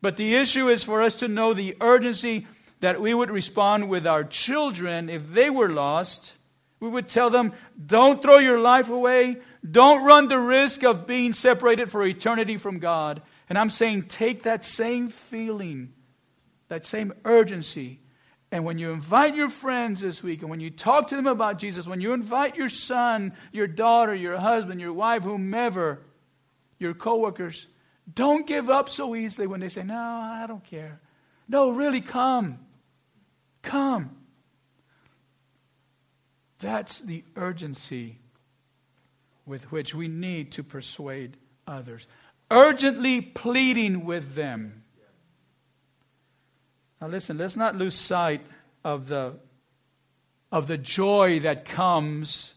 But 0.00 0.16
the 0.16 0.36
issue 0.36 0.68
is 0.68 0.84
for 0.84 1.02
us 1.02 1.16
to 1.16 1.26
know 1.26 1.54
the 1.54 1.76
urgency 1.80 2.46
that 2.78 3.00
we 3.00 3.12
would 3.12 3.32
respond 3.32 3.88
with 3.88 4.06
our 4.06 4.22
children 4.22 5.10
if 5.10 5.32
they 5.32 5.50
were 5.50 5.70
lost. 5.70 6.34
We 6.78 6.88
would 6.88 7.08
tell 7.08 7.30
them, 7.30 7.52
don't 7.84 8.22
throw 8.22 8.38
your 8.38 8.60
life 8.60 8.90
away. 8.90 9.38
Don't 9.68 10.04
run 10.04 10.28
the 10.28 10.38
risk 10.38 10.84
of 10.84 11.04
being 11.04 11.32
separated 11.32 11.90
for 11.90 12.06
eternity 12.06 12.58
from 12.58 12.78
God. 12.78 13.22
And 13.48 13.58
I'm 13.58 13.70
saying, 13.70 14.02
take 14.02 14.44
that 14.44 14.64
same 14.64 15.08
feeling, 15.08 15.94
that 16.68 16.86
same 16.86 17.12
urgency, 17.24 17.98
and 18.54 18.64
when 18.64 18.78
you 18.78 18.92
invite 18.92 19.34
your 19.34 19.48
friends 19.48 20.00
this 20.00 20.22
week, 20.22 20.42
and 20.42 20.48
when 20.48 20.60
you 20.60 20.70
talk 20.70 21.08
to 21.08 21.16
them 21.16 21.26
about 21.26 21.58
Jesus, 21.58 21.88
when 21.88 22.00
you 22.00 22.12
invite 22.12 22.54
your 22.54 22.68
son, 22.68 23.32
your 23.50 23.66
daughter, 23.66 24.14
your 24.14 24.36
husband, 24.36 24.80
your 24.80 24.92
wife, 24.92 25.24
whomever, 25.24 26.02
your 26.78 26.94
coworkers, 26.94 27.66
don't 28.14 28.46
give 28.46 28.70
up 28.70 28.88
so 28.88 29.16
easily 29.16 29.48
when 29.48 29.58
they 29.58 29.68
say, 29.68 29.82
No, 29.82 29.98
I 29.98 30.44
don't 30.46 30.62
care. 30.62 31.00
No, 31.48 31.70
really, 31.70 32.00
come. 32.00 32.60
Come. 33.62 34.16
That's 36.60 37.00
the 37.00 37.24
urgency 37.34 38.20
with 39.46 39.72
which 39.72 39.96
we 39.96 40.06
need 40.06 40.52
to 40.52 40.62
persuade 40.62 41.36
others. 41.66 42.06
Urgently 42.52 43.20
pleading 43.20 44.04
with 44.04 44.36
them. 44.36 44.83
Now, 47.04 47.10
listen, 47.10 47.36
let's 47.36 47.54
not 47.54 47.76
lose 47.76 47.94
sight 47.94 48.40
of 48.82 49.08
the, 49.08 49.34
of 50.50 50.68
the 50.68 50.78
joy 50.78 51.40
that 51.40 51.66
comes 51.66 52.54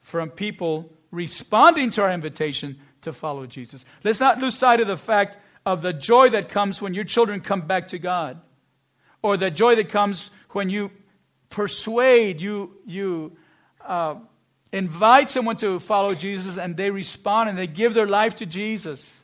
from 0.00 0.30
people 0.30 0.92
responding 1.12 1.90
to 1.90 2.02
our 2.02 2.10
invitation 2.10 2.80
to 3.02 3.12
follow 3.12 3.46
Jesus. 3.46 3.84
Let's 4.02 4.18
not 4.18 4.40
lose 4.40 4.56
sight 4.56 4.80
of 4.80 4.88
the 4.88 4.96
fact 4.96 5.38
of 5.64 5.82
the 5.82 5.92
joy 5.92 6.30
that 6.30 6.48
comes 6.48 6.82
when 6.82 6.94
your 6.94 7.04
children 7.04 7.40
come 7.40 7.60
back 7.60 7.86
to 7.88 8.00
God, 8.00 8.40
or 9.22 9.36
the 9.36 9.52
joy 9.52 9.76
that 9.76 9.88
comes 9.88 10.32
when 10.50 10.68
you 10.68 10.90
persuade, 11.48 12.40
you, 12.40 12.72
you 12.84 13.36
uh, 13.86 14.16
invite 14.72 15.30
someone 15.30 15.58
to 15.58 15.78
follow 15.78 16.16
Jesus 16.16 16.58
and 16.58 16.76
they 16.76 16.90
respond 16.90 17.50
and 17.50 17.56
they 17.56 17.68
give 17.68 17.94
their 17.94 18.08
life 18.08 18.34
to 18.36 18.46
Jesus. 18.46 19.14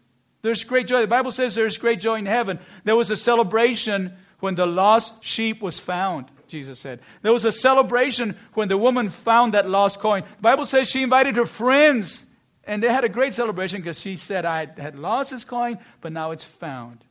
There's 0.42 0.64
great 0.64 0.86
joy. 0.86 1.02
The 1.02 1.06
Bible 1.06 1.32
says 1.32 1.54
there's 1.54 1.78
great 1.78 2.00
joy 2.00 2.16
in 2.16 2.26
heaven. 2.26 2.58
There 2.84 2.96
was 2.96 3.10
a 3.10 3.16
celebration 3.16 4.14
when 4.40 4.54
the 4.54 4.66
lost 4.66 5.22
sheep 5.22 5.60
was 5.60 5.78
found, 5.78 6.26
Jesus 6.48 6.78
said. 6.78 7.00
There 7.22 7.32
was 7.32 7.44
a 7.44 7.52
celebration 7.52 8.36
when 8.54 8.68
the 8.68 8.78
woman 8.78 9.10
found 9.10 9.54
that 9.54 9.68
lost 9.68 10.00
coin. 10.00 10.22
The 10.22 10.42
Bible 10.42 10.64
says 10.64 10.88
she 10.88 11.02
invited 11.02 11.36
her 11.36 11.46
friends 11.46 12.24
and 12.64 12.82
they 12.82 12.88
had 12.88 13.04
a 13.04 13.08
great 13.08 13.34
celebration 13.34 13.80
because 13.80 14.00
she 14.00 14.16
said, 14.16 14.44
I 14.44 14.66
had 14.78 14.98
lost 14.98 15.30
this 15.30 15.44
coin, 15.44 15.78
but 16.00 16.12
now 16.12 16.30
it's 16.30 16.44
found. 16.44 17.04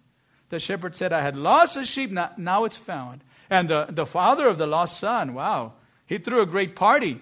The 0.49 0.59
shepherd 0.59 0.95
said, 0.95 1.13
I 1.13 1.21
had 1.21 1.35
lost 1.35 1.77
a 1.77 1.85
sheep, 1.85 2.11
now, 2.11 2.63
it's 2.65 2.77
found. 2.77 3.23
And 3.49 3.67
the, 3.67 3.87
the 3.89 4.05
father 4.05 4.47
of 4.47 4.57
the 4.57 4.67
lost 4.67 4.99
son, 4.99 5.33
wow, 5.33 5.73
he 6.05 6.17
threw 6.17 6.41
a 6.41 6.45
great 6.45 6.75
party. 6.75 7.19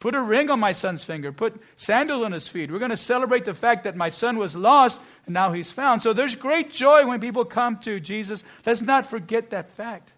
Put 0.00 0.14
a 0.14 0.22
ring 0.22 0.50
on 0.50 0.60
my 0.60 0.72
son's 0.72 1.02
finger. 1.02 1.32
Put 1.32 1.60
sandals 1.76 2.24
on 2.24 2.32
his 2.32 2.46
feet. 2.46 2.70
We're 2.70 2.78
going 2.78 2.90
to 2.90 2.96
celebrate 2.96 3.44
the 3.44 3.54
fact 3.54 3.84
that 3.84 3.96
my 3.96 4.10
son 4.10 4.38
was 4.38 4.54
lost 4.54 5.00
and 5.28 5.34
now 5.34 5.52
he's 5.52 5.70
found. 5.70 6.02
So 6.02 6.14
there's 6.14 6.34
great 6.34 6.72
joy 6.72 7.06
when 7.06 7.20
people 7.20 7.44
come 7.44 7.76
to 7.80 8.00
Jesus. 8.00 8.42
Let's 8.64 8.80
not 8.80 9.04
forget 9.04 9.50
that 9.50 9.70
fact. 9.72 10.14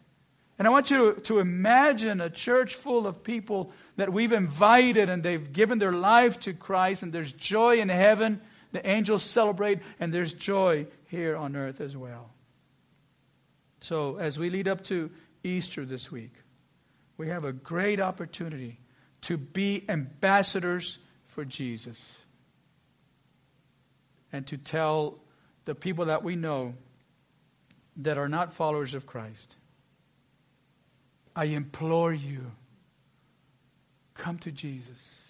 And 0.57 0.69
I 0.69 0.71
want 0.71 0.89
you 0.93 1.15
to, 1.15 1.21
to 1.23 1.39
imagine 1.41 2.21
a 2.21 2.31
church 2.31 2.77
full 2.77 3.09
of 3.09 3.25
people 3.25 3.73
that 3.97 4.13
we've 4.13 4.33
invited 4.33 5.11
and 5.11 5.21
they've 5.21 5.53
given 5.53 5.81
their 5.81 5.93
life 5.93 6.39
to 6.41 6.53
Christ, 6.53 7.03
and 7.03 7.13
there's 7.13 7.33
joy 7.33 7.81
in 7.81 7.89
heaven. 7.89 8.41
The 8.71 8.87
angels 8.89 9.25
celebrate, 9.25 9.81
and 9.99 10.15
there's 10.15 10.33
joy 10.33 10.87
here 11.09 11.37
on 11.37 11.57
earth 11.57 11.81
as 11.81 11.97
well. 11.97 12.31
So, 13.81 14.17
as 14.19 14.39
we 14.39 14.49
lead 14.49 14.69
up 14.69 14.85
to 14.85 15.11
Easter 15.43 15.85
this 15.85 16.13
week, 16.13 16.35
we 17.17 17.29
have 17.29 17.45
a 17.45 17.53
great 17.53 17.99
opportunity 17.99 18.79
to 19.23 19.37
be 19.37 19.85
ambassadors 19.89 20.99
for 21.27 21.45
Jesus 21.45 22.20
and 24.33 24.47
to 24.47 24.57
tell 24.57 25.19
the 25.65 25.75
people 25.75 26.07
that 26.07 26.23
we 26.23 26.37
know 26.37 26.75
that 27.97 28.19
are 28.19 28.29
not 28.29 28.53
followers 28.53 28.95
of 28.95 29.07
Christ 29.07 29.57
I 31.35 31.45
implore 31.45 32.13
you, 32.13 32.51
come 34.15 34.39
to 34.39 34.51
Jesus. 34.51 35.29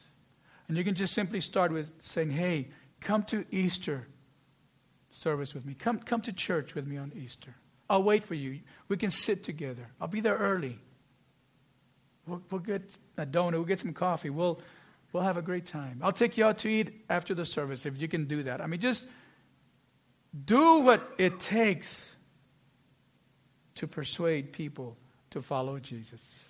And 0.66 0.76
you 0.76 0.84
can 0.84 0.94
just 0.94 1.12
simply 1.14 1.40
start 1.40 1.72
with 1.72 1.92
saying, 1.98 2.30
hey, 2.30 2.68
come 3.00 3.22
to 3.24 3.44
Easter 3.50 4.06
service 5.10 5.54
with 5.54 5.66
me. 5.66 5.74
Come, 5.74 5.98
come 5.98 6.20
to 6.22 6.32
church 6.32 6.74
with 6.74 6.86
me 6.86 6.96
on 6.96 7.12
Easter. 7.14 7.54
I'll 7.88 8.02
wait 8.02 8.24
for 8.24 8.34
you. 8.34 8.60
We 8.88 8.96
can 8.96 9.10
sit 9.10 9.42
together. 9.42 9.88
I'll 10.00 10.08
be 10.08 10.20
there 10.20 10.36
early. 10.36 10.78
We'll, 12.26 12.42
we'll 12.50 12.60
get 12.60 12.96
a 13.16 13.26
donut. 13.26 13.52
We'll 13.52 13.64
get 13.64 13.80
some 13.80 13.92
coffee. 13.92 14.30
We'll, 14.30 14.60
we'll 15.12 15.22
have 15.22 15.36
a 15.36 15.42
great 15.42 15.66
time. 15.66 16.00
I'll 16.02 16.12
take 16.12 16.36
you 16.36 16.44
out 16.44 16.58
to 16.58 16.68
eat 16.68 17.04
after 17.08 17.34
the 17.34 17.44
service 17.44 17.86
if 17.86 18.00
you 18.00 18.08
can 18.08 18.26
do 18.26 18.44
that. 18.44 18.60
I 18.60 18.66
mean, 18.66 18.80
just 18.80 19.04
do 20.44 20.80
what 20.80 21.02
it 21.18 21.40
takes 21.40 22.16
to 23.76 23.86
persuade 23.86 24.52
people 24.52 24.96
to 25.30 25.40
follow 25.40 25.78
Jesus. 25.78 26.49